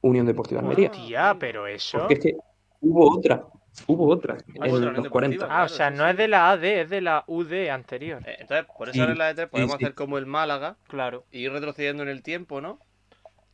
[0.01, 0.91] Unión Deportiva Almería.
[0.91, 1.99] Hostia, pero eso.
[1.99, 2.37] Porque es que
[2.81, 3.45] hubo otra,
[3.87, 5.35] hubo otra Ah, en los Unión 40.
[5.37, 5.61] Deportiva.
[5.61, 8.23] Ah, o sea, sí, no es de la AD, es de la UD anterior.
[8.27, 9.85] Eh, Entonces, por eso Sí, ahora en la de 3 podemos sí, sí.
[9.85, 11.25] hacer como el Málaga Claro.
[11.31, 12.79] y ir retrocediendo en el tiempo, ¿no?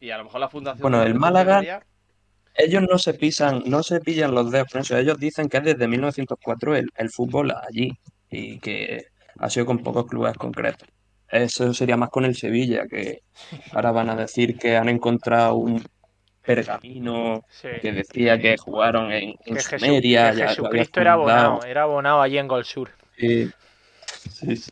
[0.00, 0.82] Y a lo mejor la fundación.
[0.82, 1.82] Bueno, el Málaga-
[2.54, 4.96] Ellos no se pisan, no se pillan los dedos eso.
[4.96, 7.92] Ellos dicen que es desde 1904 el, el fútbol allí
[8.30, 9.06] y que
[9.38, 10.88] ha sido con pocos clubes concretos.
[11.30, 13.20] Eso sería más con el Sevilla, que
[13.72, 15.84] ahora van a decir que han encontrado un
[16.42, 17.68] pergamino Sí.
[17.82, 21.12] que decía que jugaron en, en Que, Jesu- Sumeria, que ya lo había Jesucristo era
[21.12, 22.90] abonado, era abonado allí en Gol Sur.
[23.16, 23.50] Sí,
[24.30, 24.70] sí, sí.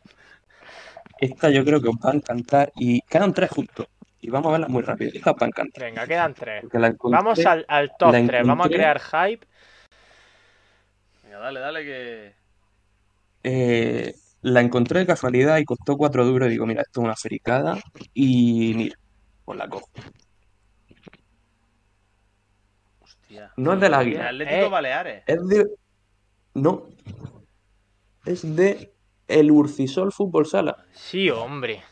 [1.20, 3.86] Esta yo creo que os va a encantar y quedan tres justo.
[4.26, 5.12] Y vamos a verla muy rápido.
[5.14, 5.68] Esta encantar.
[5.78, 6.64] Venga, quedan tres.
[6.72, 9.46] La encontré- Vamos al, al top la 3, vamos a crear hype.
[11.22, 12.34] Venga, dale, dale que.
[13.44, 16.48] eh, la encontré de casualidad y costó cuatro duros.
[16.48, 17.78] Y digo, mira, esto es una fricada.
[18.14, 18.96] Y mira,
[19.44, 19.88] pues la cojo.
[23.00, 23.52] Hostia.
[23.56, 24.68] No es del El Águila, Atlético Eh.
[24.68, 25.22] Baleares.
[25.26, 25.66] es de.
[26.54, 26.82] No.
[28.24, 28.92] Es de
[29.28, 30.84] el Urcisol Fútbol Sala.
[30.94, 31.82] Sí, hombre.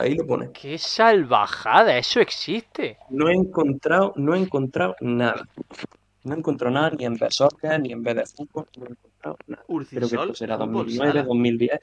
[0.00, 0.50] Ahí lo pone.
[0.52, 2.96] Qué salvajada, eso existe.
[3.10, 5.46] No he encontrado, no he encontrado nada.
[6.24, 8.90] No he encontrado nada ni en B Soccer, ni en B de fútbol, no he
[8.90, 9.62] encontrado nada.
[9.66, 10.20] Creo que Urcisol.
[10.22, 11.22] esto será Fútbol 2009, Sala.
[11.24, 11.80] 2010.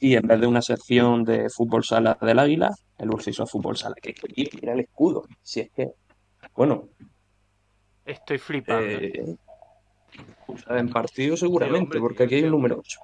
[0.00, 3.94] Y en vez de una sección de fútbol sala del Águila, el Urcisol Fútbol Sala.
[4.00, 4.14] Que
[4.60, 5.24] mira el escudo.
[5.42, 5.88] Si es que,
[6.54, 6.88] bueno,
[8.04, 8.86] Estoy flipando.
[8.86, 9.36] eh,
[10.68, 13.00] en partido seguramente, hombre, porque aquí hay un número 8.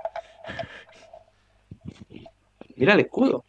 [2.77, 3.45] Mira el escudo.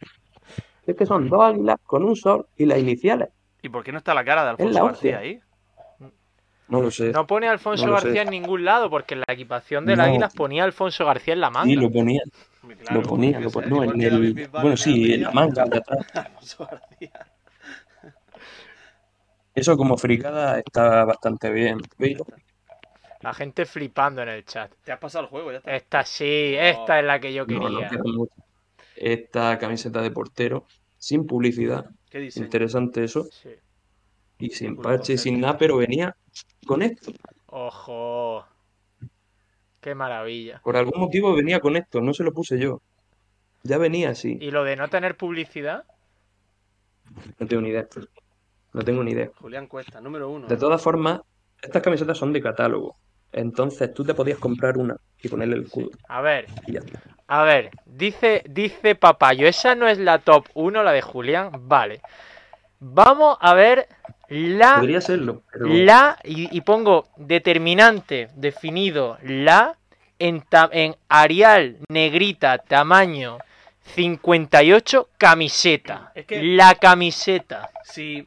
[0.86, 3.28] Es que son dos águilas con un sol y las iniciales.
[3.62, 5.40] ¿Y por qué no está la cara de Alfonso la García ahí?
[6.68, 7.12] No lo sé.
[7.12, 8.04] No pone Alfonso no sé.
[8.06, 10.04] García en ningún lado, porque en la equipación del No.
[10.04, 11.66] Águilas ponía Alfonso García en la manga.
[11.66, 12.22] Sí, lo ponía,
[12.80, 13.70] Claro, lo ponía, lo ponía.
[13.70, 16.06] No, en el, bueno, en sí, en la manga de atrás.
[16.14, 17.26] Alfonso García.
[19.54, 21.78] Eso como fricada está bastante bien.
[23.22, 24.70] La gente flipando en el chat.
[24.84, 25.74] Te has pasado el juego, ya está.
[25.74, 28.02] Esta sí, esta es la que yo no, no quería.
[28.04, 28.32] mucho.
[28.96, 30.66] Esta camiseta de portero,
[30.98, 33.50] sin publicidad, ¿Qué interesante eso, Sí.
[34.38, 36.16] y sin parche y sin nada, pero venía
[36.66, 37.12] con esto.
[37.46, 38.44] Ojo.
[39.80, 40.60] Qué maravilla.
[40.64, 42.80] Por algún motivo venía con esto, no se lo puse yo.
[43.62, 44.38] Ya venía así.
[44.40, 45.84] ¿Y lo de no tener publicidad?
[47.38, 47.86] No tengo ni idea.
[48.72, 49.30] No tengo ni idea.
[49.40, 50.46] Julián Cuesta, número uno.
[50.46, 51.20] De todas formas,
[51.62, 52.96] estas camisetas son de catálogo.
[53.32, 55.90] Entonces tú te podías comprar una y ponerle el escudo.
[56.08, 57.00] A ver, Y ya está.
[57.28, 57.70] a ver.
[57.84, 61.50] Dice, dice Papayo, esa no es la top 1, la de Julián.
[61.68, 62.00] Vale.
[62.78, 63.88] Vamos a ver
[64.28, 69.76] la Podría serlo, pero La, y, y pongo determinante, definido, la,
[70.18, 73.38] en, ta- en Arial, negrita, tamaño
[73.94, 76.10] 58, camiseta.
[76.14, 77.70] Es que- La camiseta.
[77.84, 78.26] Si.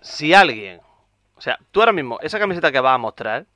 [0.00, 0.80] Si alguien.
[1.36, 3.46] O sea, tú ahora mismo, esa camiseta que vas a mostrar,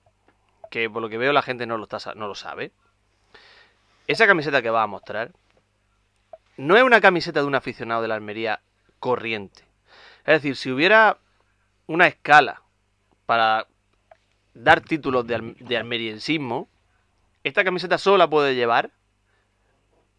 [0.76, 2.70] que por lo que veo la gente no lo, está, no lo sabe.
[4.06, 5.32] Esa camiseta que vas a mostrar.
[6.58, 8.60] No es una camiseta de un aficionado de la Almería
[9.00, 9.64] corriente.
[10.26, 11.16] Es decir, si hubiera
[11.86, 12.60] una escala
[13.24, 13.66] para
[14.52, 15.54] dar títulos de,
[17.42, 18.90] esta camiseta solo la puede llevar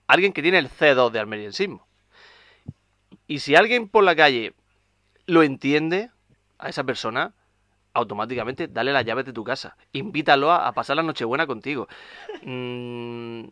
[0.08, 1.86] alguien que tiene el C2 de almeriensismo.
[3.28, 4.56] Y si alguien por la calle
[5.28, 6.10] lo entiende,
[6.58, 7.36] a esa persona,
[7.98, 9.76] automáticamente dale las llaves de tu casa.
[9.92, 11.88] Invítalo a, a pasar la Nochebuena contigo.
[12.44, 13.46] Mm,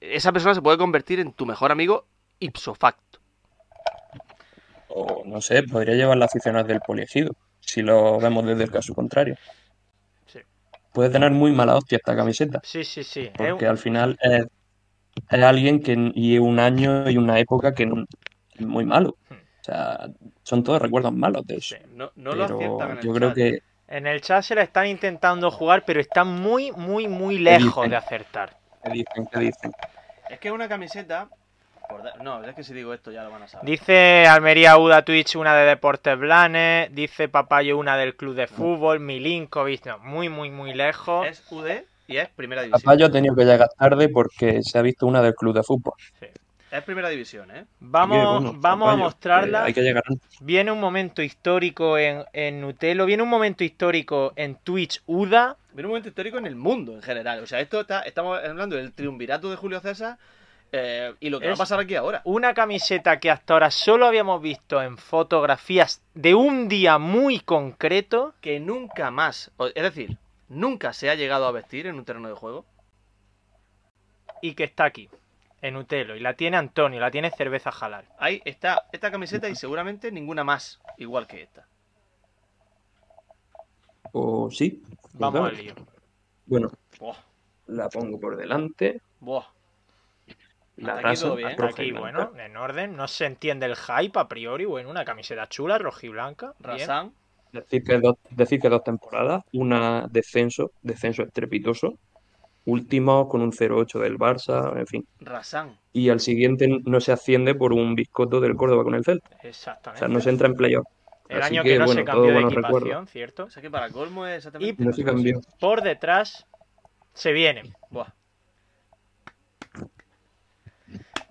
[0.00, 2.06] esa persona se puede convertir en tu mejor amigo
[2.38, 3.18] ipso facto.
[4.88, 8.94] O no sé, podría llevar la aficionadas del poliegido, si lo vemos desde el caso
[8.94, 9.36] contrario.
[10.26, 10.38] Sí.
[10.92, 13.30] Puede tener muy mala hostia esta camiseta, Sí, sí, sí.
[13.36, 14.46] Porque al final es,
[15.30, 17.90] es alguien que y un año y una época que
[18.54, 19.16] es muy malo.
[19.28, 19.43] Hmm.
[19.64, 20.08] O sea,
[20.42, 21.74] son todos recuerdos malos de eso.
[21.74, 21.82] Sí.
[21.94, 23.34] No, no lo aciertan en el yo creo chat.
[23.34, 27.88] que En el chat se la están intentando jugar, pero están muy, muy, muy lejos
[27.88, 28.58] de acertar.
[28.84, 29.26] ¿qué dicen?
[29.32, 29.72] ¿Qué dicen?
[30.28, 31.28] Es que es una camiseta.
[32.22, 33.64] No, es que si digo esto ya lo van a saber.
[33.64, 39.00] Dice Almería Uda Twitch una de Deportes Blanes, dice Papayo una del Club de Fútbol,
[39.00, 41.26] Milinkovic, no, muy, muy, muy lejos.
[41.26, 42.82] Es UD y es primera división.
[42.82, 45.94] Papayo ha tenido que llegar tarde porque se ha visto una del club de fútbol.
[46.76, 47.66] Es primera división, ¿eh?
[47.78, 49.60] Vamos, bueno, vamos a Papayo, mostrarla.
[49.60, 50.28] eh, hay que llegar antes.
[50.40, 55.56] Viene un momento histórico en, en Nutelo, viene un momento histórico en Twitch Uda.
[55.72, 57.40] Viene un momento histórico en el mundo en general.
[57.42, 60.18] O sea, esto está, estamos hablando del triunvirato de Julio César
[60.72, 62.22] eh, y lo que va a pasar aquí ahora.
[62.24, 68.34] Una camiseta que hasta ahora solo habíamos visto en fotografías de un día muy concreto.
[68.40, 70.16] Que nunca más, o- es decir,
[70.48, 72.64] nunca se ha llegado a vestir en un terreno de juego.
[74.42, 75.08] y que está aquí,
[75.64, 76.14] en Utelo.
[76.16, 78.06] Y la tiene Antonio, la tiene Cerveza Jalal.
[78.18, 81.66] Ahí está esta camiseta y seguramente ninguna más igual que esta.
[84.12, 84.82] O sí.
[85.12, 85.46] Vamos claro.
[85.46, 85.74] al lío.
[86.46, 87.16] Bueno, Buah,
[87.66, 89.02] la pongo por delante.
[89.20, 89.44] buah.
[90.76, 91.56] La Hasta aquí todo bien.
[91.56, 91.82] blanca.
[91.92, 94.64] bueno, en orden, no se entiende el hype a priori.
[94.64, 96.54] Bueno, una camiseta chula, rojiblanca.
[96.58, 96.90] bien.
[96.90, 97.14] Rasan,
[97.52, 101.98] Decir que, dos, decir que dos temporadas, una descenso, descenso estrepitoso,
[102.66, 105.06] último con un 0-8 del Barça, en fin.
[105.20, 105.78] Rasan.
[105.92, 109.28] Y al siguiente no se asciende por un biscoto del Córdoba con el Celta.
[109.42, 109.98] O Exactamente.
[109.98, 110.86] sea, no se entra en playoff.
[111.28, 113.06] el así año que, que, no bueno, se cambió de equipación.
[113.06, 113.44] ¿cierto?
[113.44, 114.82] O sea que para colmo es exactamente.
[114.82, 115.40] No se cambió.
[115.60, 116.46] Por detrás
[117.12, 117.72] se viene.
[117.90, 118.08] Buah.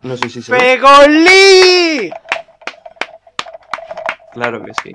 [0.03, 0.59] No sé si se ve.
[0.59, 2.11] ¡Fegolí!
[4.33, 4.91] Claro que sí.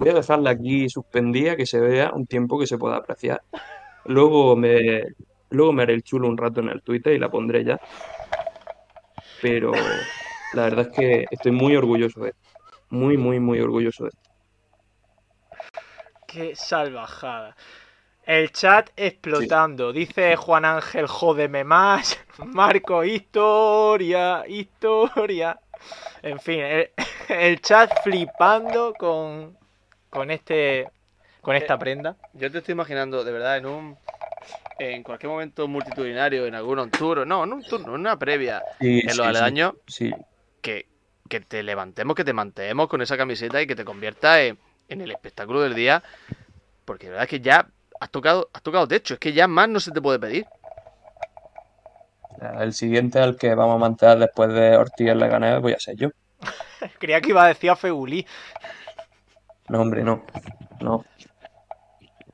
[0.00, 3.42] Voy a dejarla aquí suspendida, que se vea un tiempo que se pueda apreciar.
[4.06, 5.02] Luego me,
[5.50, 7.78] luego me haré el chulo un rato en el Twitter y la pondré ya.
[9.42, 9.72] Pero
[10.54, 12.40] la verdad es que estoy muy orgulloso de esto.
[12.88, 14.30] Muy, muy, muy orgulloso de esto.
[16.26, 17.54] ¡Qué salvajada!
[18.24, 19.92] El chat explotando.
[19.92, 22.18] Dice Juan Ángel, jódeme más.
[22.46, 25.60] Marco, historia, historia.
[26.22, 26.90] En fin, el,
[27.28, 29.59] el chat flipando con,
[30.10, 30.88] con este
[31.40, 32.16] con esta prenda.
[32.34, 33.98] Yo te estoy imaginando, de verdad, en un.
[34.78, 39.00] En cualquier momento multitudinario, en algún tour, no, en un tour, en una previa, Sí,
[39.00, 40.12] en los sí, aledaños, sí.
[40.62, 40.86] que,
[41.28, 44.58] que te levantemos, que te mantemos con esa camiseta y que te conviertas en,
[44.88, 46.02] en el espectáculo del día.
[46.84, 47.68] Porque la verdad es que ya
[48.00, 50.46] has tocado, has tocado techo, es que ya más no se te puede pedir.
[52.58, 55.94] El siguiente al que vamos a mantener después de Ortiz en Leganés voy a ser
[55.96, 56.08] yo.
[56.98, 58.26] Creía que iba a decir a Fegulí.
[59.70, 60.22] No, hombre, no.
[60.80, 61.04] No.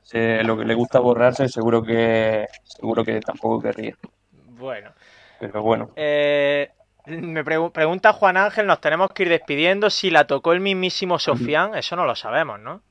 [0.01, 3.95] Se- lo que le gusta borrarse, seguro que seguro que tampoco querría.
[4.31, 4.91] Bueno.
[5.39, 6.71] Pero bueno, Eh,
[7.05, 9.89] me pregu- pregunta Juan Ángel, nos tenemos que ir despidiendo.
[9.91, 12.81] Si la tocó el mismísimo Sofián, eso no lo sabemos, ¿no?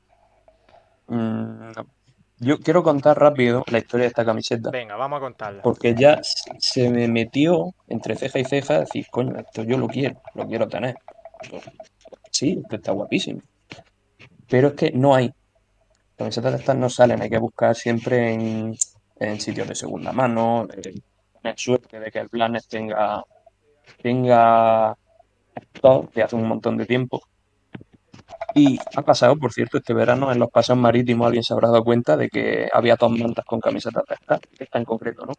[1.09, 1.87] mm, no.
[2.39, 4.71] yo quiero contar rápido la historia de esta camiseta.
[4.71, 5.63] Venga, vamos a contarla.
[5.63, 10.21] Porque ya se me metió entre ceja y ceja decir, coño, esto yo lo quiero,
[10.35, 10.95] lo quiero tener.
[12.31, 13.41] Sí, esto está guapísimo.
[14.49, 15.33] Pero es que no hay.
[16.17, 18.77] Camisetas de estas no salen, hay que buscar siempre en,
[19.41, 20.95] sitios de segunda mano, eh,
[21.41, 23.23] tener suerte de que el Blanes tenga,
[24.03, 24.97] tenga
[25.75, 27.23] stock de hace un montón de tiempo.
[28.55, 31.85] Y ha pasado, por cierto, este verano en los paseos marítimos alguien se habrá dado
[31.85, 35.35] cuenta de que había dos mantas con camisetas de estas, esta en concreto, ¿no?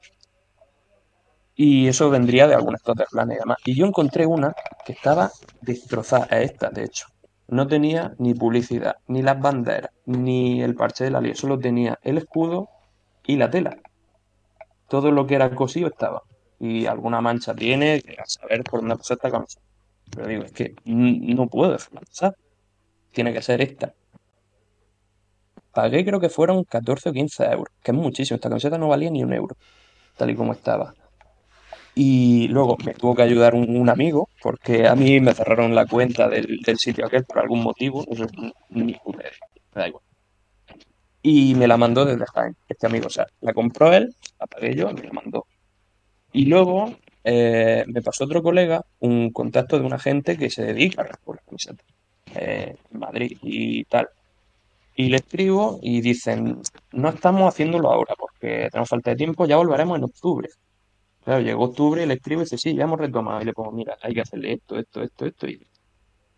[1.55, 3.57] Y eso vendría de algunas de Blanes y demás.
[3.65, 4.53] Y yo encontré una
[4.85, 5.31] que estaba
[5.61, 7.07] destrozada, es esta, de hecho.
[7.47, 11.97] No tenía ni publicidad, ni las banderas, ni el parche de la liga, solo tenía
[12.03, 12.69] el escudo
[13.25, 13.77] y la tela.
[14.89, 16.23] Todo lo que era cosido estaba.
[16.59, 19.65] Y alguna mancha tiene, que a saber por dónde pasó esta camiseta.
[20.11, 22.35] Pero digo, es que no puedo dejarla pasar.
[23.11, 23.93] Tiene que ser esta.
[25.73, 28.35] Pagué creo que fueron 14 o 15 euros, que es muchísimo.
[28.35, 29.55] Esta camiseta no valía ni un euro,
[30.17, 30.93] tal y como estaba.
[31.99, 35.87] Y luego me tuvo que ayudar un, un amigo, porque a mí me cerraron la
[35.87, 38.27] cuenta del, del sitio aquel por algún motivo, no sé,
[38.69, 39.23] ni puta
[39.73, 40.03] me da igual.
[41.23, 44.75] Y me la mandó desde Jaén, este amigo, o sea, la compró él, la pagué
[44.75, 45.47] yo me la mandó.
[46.33, 46.93] Y luego
[47.23, 51.41] eh, me pasó otro colega un contacto de una gente que se dedica a recoger
[51.45, 51.87] camisetas
[52.35, 54.07] eh, en Madrid y tal.
[54.95, 59.57] Y le escribo y dicen, no estamos haciéndolo ahora porque tenemos falta de tiempo, ya
[59.57, 60.49] volveremos en octubre.
[61.27, 63.41] Claro, llegó octubre le escribo y dice, sí, ya hemos retomado.
[63.41, 65.45] Y le pongo, mira, hay que hacerle esto, esto, esto, esto.
[65.45, 65.61] Y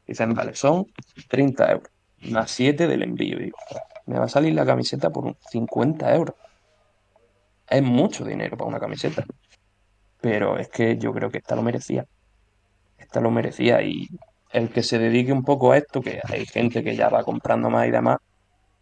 [0.08, 0.88] dicen, vale, son
[1.28, 1.92] 30 euros,
[2.32, 3.38] más 7 del envío.
[3.40, 6.34] Y digo, "Ostras, me va a salir la camiseta por un 50 euros.
[7.70, 9.24] Es mucho dinero para una camiseta.
[10.22, 12.08] Pero es que yo creo que esta lo merecía.
[12.98, 13.84] Esta lo merecía.
[13.84, 14.08] Y
[14.52, 17.70] el que se dedique un poco a esto, que hay gente que ya va comprando
[17.70, 18.18] más y demás,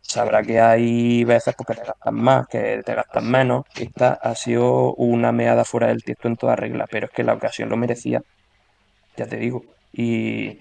[0.07, 3.65] sabrá que hay veces porque te gastas más, que te gastas menos.
[3.75, 7.33] Esta ha sido una meada fuera del tiesto en toda regla, pero es que la
[7.33, 8.21] ocasión lo merecía,
[9.17, 9.63] ya te digo.
[9.91, 10.57] Y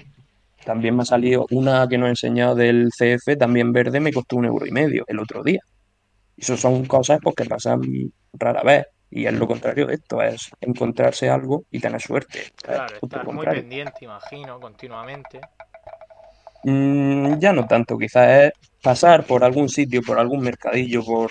[0.65, 4.37] también me ha salido una que nos he enseñado del CF, también verde, me costó
[4.37, 5.61] un euro y medio el otro día.
[6.37, 7.81] Y eso son cosas pues, que pasan
[8.33, 8.87] rara vez.
[9.09, 12.41] Y es lo contrario de esto, es encontrarse algo y tener suerte.
[12.57, 15.41] Claro, estar muy pendiente, imagino, continuamente.
[16.65, 18.53] Mm, ya no tanto, quizás es
[18.87, 21.30] pasar por algún sitio, por algún mercadillo, por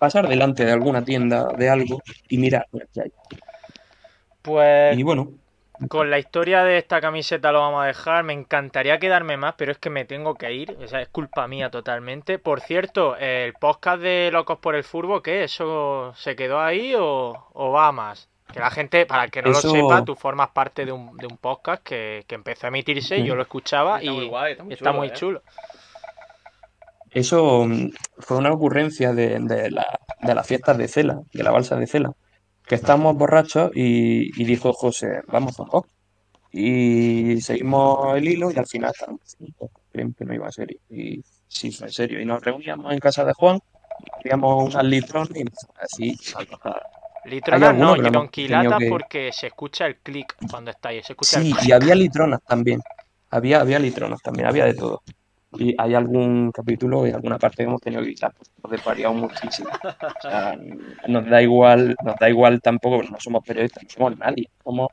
[0.00, 3.12] pasar delante de alguna tienda de algo y mirar lo que hay.
[4.42, 5.32] Pues Y bueno,
[5.88, 8.24] con la historia de esta camiseta lo vamos a dejar.
[8.24, 10.76] Me encantaría quedarme más, pero es que me tengo que ir.
[10.82, 12.38] O sea, es culpa mía totalmente.
[12.38, 15.44] Por cierto, el podcast de Locos por el Furbo, ¿qué?
[15.44, 18.28] ¿Eso se quedó ahí o, o va más?
[18.52, 21.16] Que la gente, para el que no Eso- lo sepa, tú formas parte de un,
[21.18, 24.52] de un podcast que, que empezó a emitirse, yo lo escuchaba Está y muy guay,
[24.52, 25.12] está muy está chulo, muy ¿eh?
[25.12, 25.42] chulo.
[27.18, 31.50] Eso mm, fue una ocurrencia de, de la- de las fiestas de Cela, de la
[31.50, 32.12] balsa de Cela,
[32.66, 35.64] que estábamos borrachos y, y dijo José, vamos a.
[36.52, 39.20] Y seguimos el hilo y al final estábamos
[39.92, 40.68] "Creían que no iba a ser.
[40.88, 42.20] Y sí, fue en serio.
[42.20, 43.58] Y nos reuníamos en casa de Juan,
[44.22, 45.44] queríamos unas litrones y
[45.80, 46.18] así.
[47.24, 51.02] Litronas no, yonquilatas que- porque se escucha el clic cuando está ahí.
[51.02, 52.80] Se escucha Sí, el y había litronas también.
[53.30, 55.02] Había, había litronas también, había de todo.
[55.58, 59.70] Y hay algún capítulo y alguna parte que hemos tenido que quitar, porque desvariado muchísimo.
[59.70, 60.58] O sea,
[61.08, 64.48] nos da igual, nos da igual tampoco, no somos periodistas, no somos nadie.
[64.62, 64.88] Somos...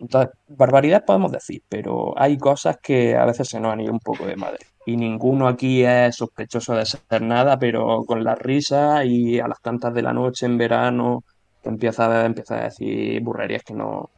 [0.00, 4.00] Entonces, barbaridad podemos decir, pero hay cosas que a veces se nos han ido un
[4.00, 4.66] poco de madre.
[4.84, 9.60] Y ninguno aquí es sospechoso de ser nada, pero con la risa y a las
[9.60, 11.24] tantas de la noche en verano,
[11.62, 14.10] empieza a, empieza a decir burrerías que no,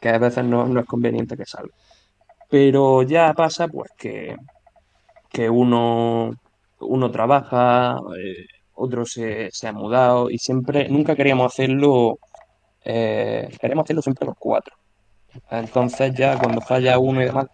[0.00, 1.74] que a veces no, no es conveniente que salga.
[2.48, 4.36] Pero ya pasa pues que,
[5.30, 6.32] que uno,
[6.80, 12.18] uno trabaja, eh, otro se, se ha mudado y siempre, nunca queríamos hacerlo,
[12.84, 14.76] eh, queremos hacerlo siempre los cuatro.
[15.50, 17.46] Entonces ya cuando falla uno y demás,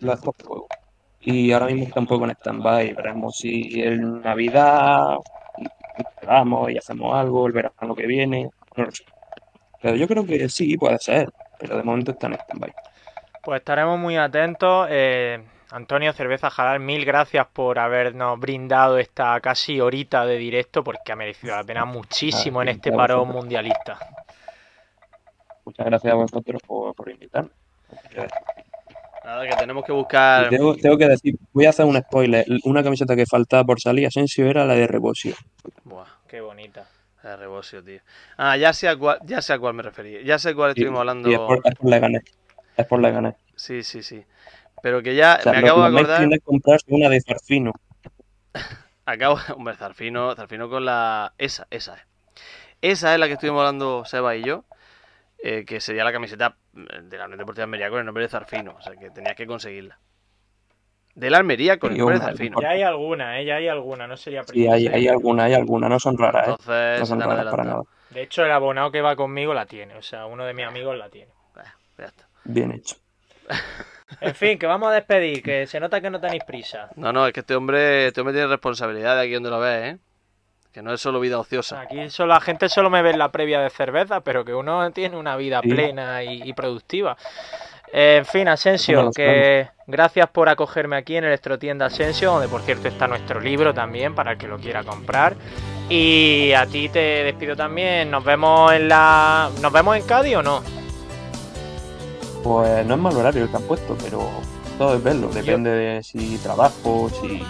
[0.00, 0.66] lo hacemos fuego.
[1.20, 5.16] Y ahora mismo está un poco en stand-by, veremos si en Navidad
[6.26, 9.04] vamos y hacemos algo, el verano que viene, no lo sé.
[9.82, 12.72] Pero yo creo que sí, puede ser, pero de momento está en stand-by.
[13.42, 14.86] Pues estaremos muy atentos.
[14.90, 21.12] Eh, Antonio Cerveza Jalal, mil gracias por habernos brindado esta casi horita de directo porque
[21.12, 23.42] ha merecido la pena muchísimo Ah, en este a parón vosotros.
[23.44, 23.98] mundialista.
[25.66, 27.50] Muchas gracias a vosotros por, por invitarme.
[29.24, 30.48] Nada, que tenemos que buscar.
[30.48, 32.46] tengo, tengo que decir, voy a hacer un spoiler.
[32.64, 35.34] Una camiseta que faltaba por salir, Asensio, era la de Rebosio.
[35.84, 36.86] Buah, Qué bonita.
[37.22, 38.00] el rebosio, tío.
[38.38, 40.22] Ah, ya sé a cuál, ya sé a cuál me refería.
[40.22, 41.28] Ya sé cuál Y, estuvimos hablando.
[41.30, 42.22] es por, es por Leganés.
[42.76, 43.34] Es por Leganés.
[43.54, 44.24] Sí, sí, sí.
[44.82, 46.18] Pero que ya O sea, me acabo de acordar.
[46.18, 47.72] tiene es comprarse una de Zarfino.
[49.06, 51.32] Acabo, hombre, Zarfino, Zarfino con la.
[51.38, 52.02] Esa, esa es.
[52.80, 54.64] Esa es la que estuvimos hablando Seba y yo.
[55.42, 58.74] eh, que sería la camiseta de la Unión Deportiva Almería con el nombre de Zarfino.
[58.78, 59.98] O sea que tenías que conseguirla.
[61.14, 62.60] De la Almería con el Sí, nombre de Zarfino.
[62.60, 63.44] Ya hay alguna, ¿eh?
[63.44, 64.74] Ya hay alguna, no sería Sí, primera.
[64.74, 65.88] hay, hay alguna, hay alguna.
[65.88, 66.50] No son raras, ¿eh?
[66.50, 67.64] Entonces No se son raras para adelantado.
[67.64, 67.82] nada.
[68.10, 69.94] De hecho, el abonado que va conmigo la tiene.
[69.96, 71.32] O sea, uno de mis amigos la tiene.
[71.54, 72.28] Bueno, ya está.
[72.44, 72.96] Bien hecho.
[74.20, 76.88] En fin, que vamos a despedir, que se nota que no tenéis prisa.
[76.96, 79.94] No, no, es que este hombre, este hombre tiene responsabilidad de aquí donde lo ves,
[79.94, 79.98] ¿eh?
[80.72, 81.80] Que no es solo vida ociosa.
[81.80, 84.90] Aquí solo, la gente solo me ve en la previa de cerveza, pero que uno
[84.92, 85.68] tiene una vida Sí.
[85.70, 87.16] plena y, y productiva.
[87.92, 92.86] Eh, en fin, Asensio, que gracias por acogerme aquí en Electrotienda Asensio, donde por cierto
[92.88, 95.34] está nuestro libro también para el que lo quiera comprar.
[95.88, 98.10] Y a ti te despido también.
[98.10, 99.48] Nos vemos en la.
[99.62, 100.62] ¿Nos vemos en Cádiz o no?
[102.42, 104.28] Pues no es mal horario el que han puesto, pero
[104.78, 105.28] todo es verlo.
[105.28, 107.42] Depende de si trabajo, si.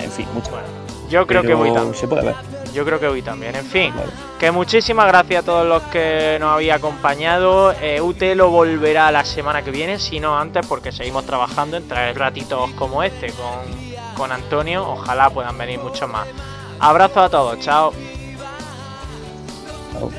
[0.00, 0.50] En fin, mucho.
[0.50, 0.66] Bueno,
[1.08, 1.94] yo creo que voy también.
[1.94, 2.34] Se puede ver.
[2.74, 3.56] Yo creo que voy también.
[3.56, 4.12] En fin, Vale.
[4.38, 7.72] que muchísimas gracias a todos los que nos habéis acompañado.
[7.72, 11.88] Eh, UT lo volverá la semana que viene, si no antes, porque seguimos trabajando en
[11.88, 14.86] traer ratitos como este con, con Antonio.
[14.86, 16.28] Ojalá puedan venir muchos más.
[16.78, 17.94] Abrazo a todos, chao.
[19.94, 20.10] Chao.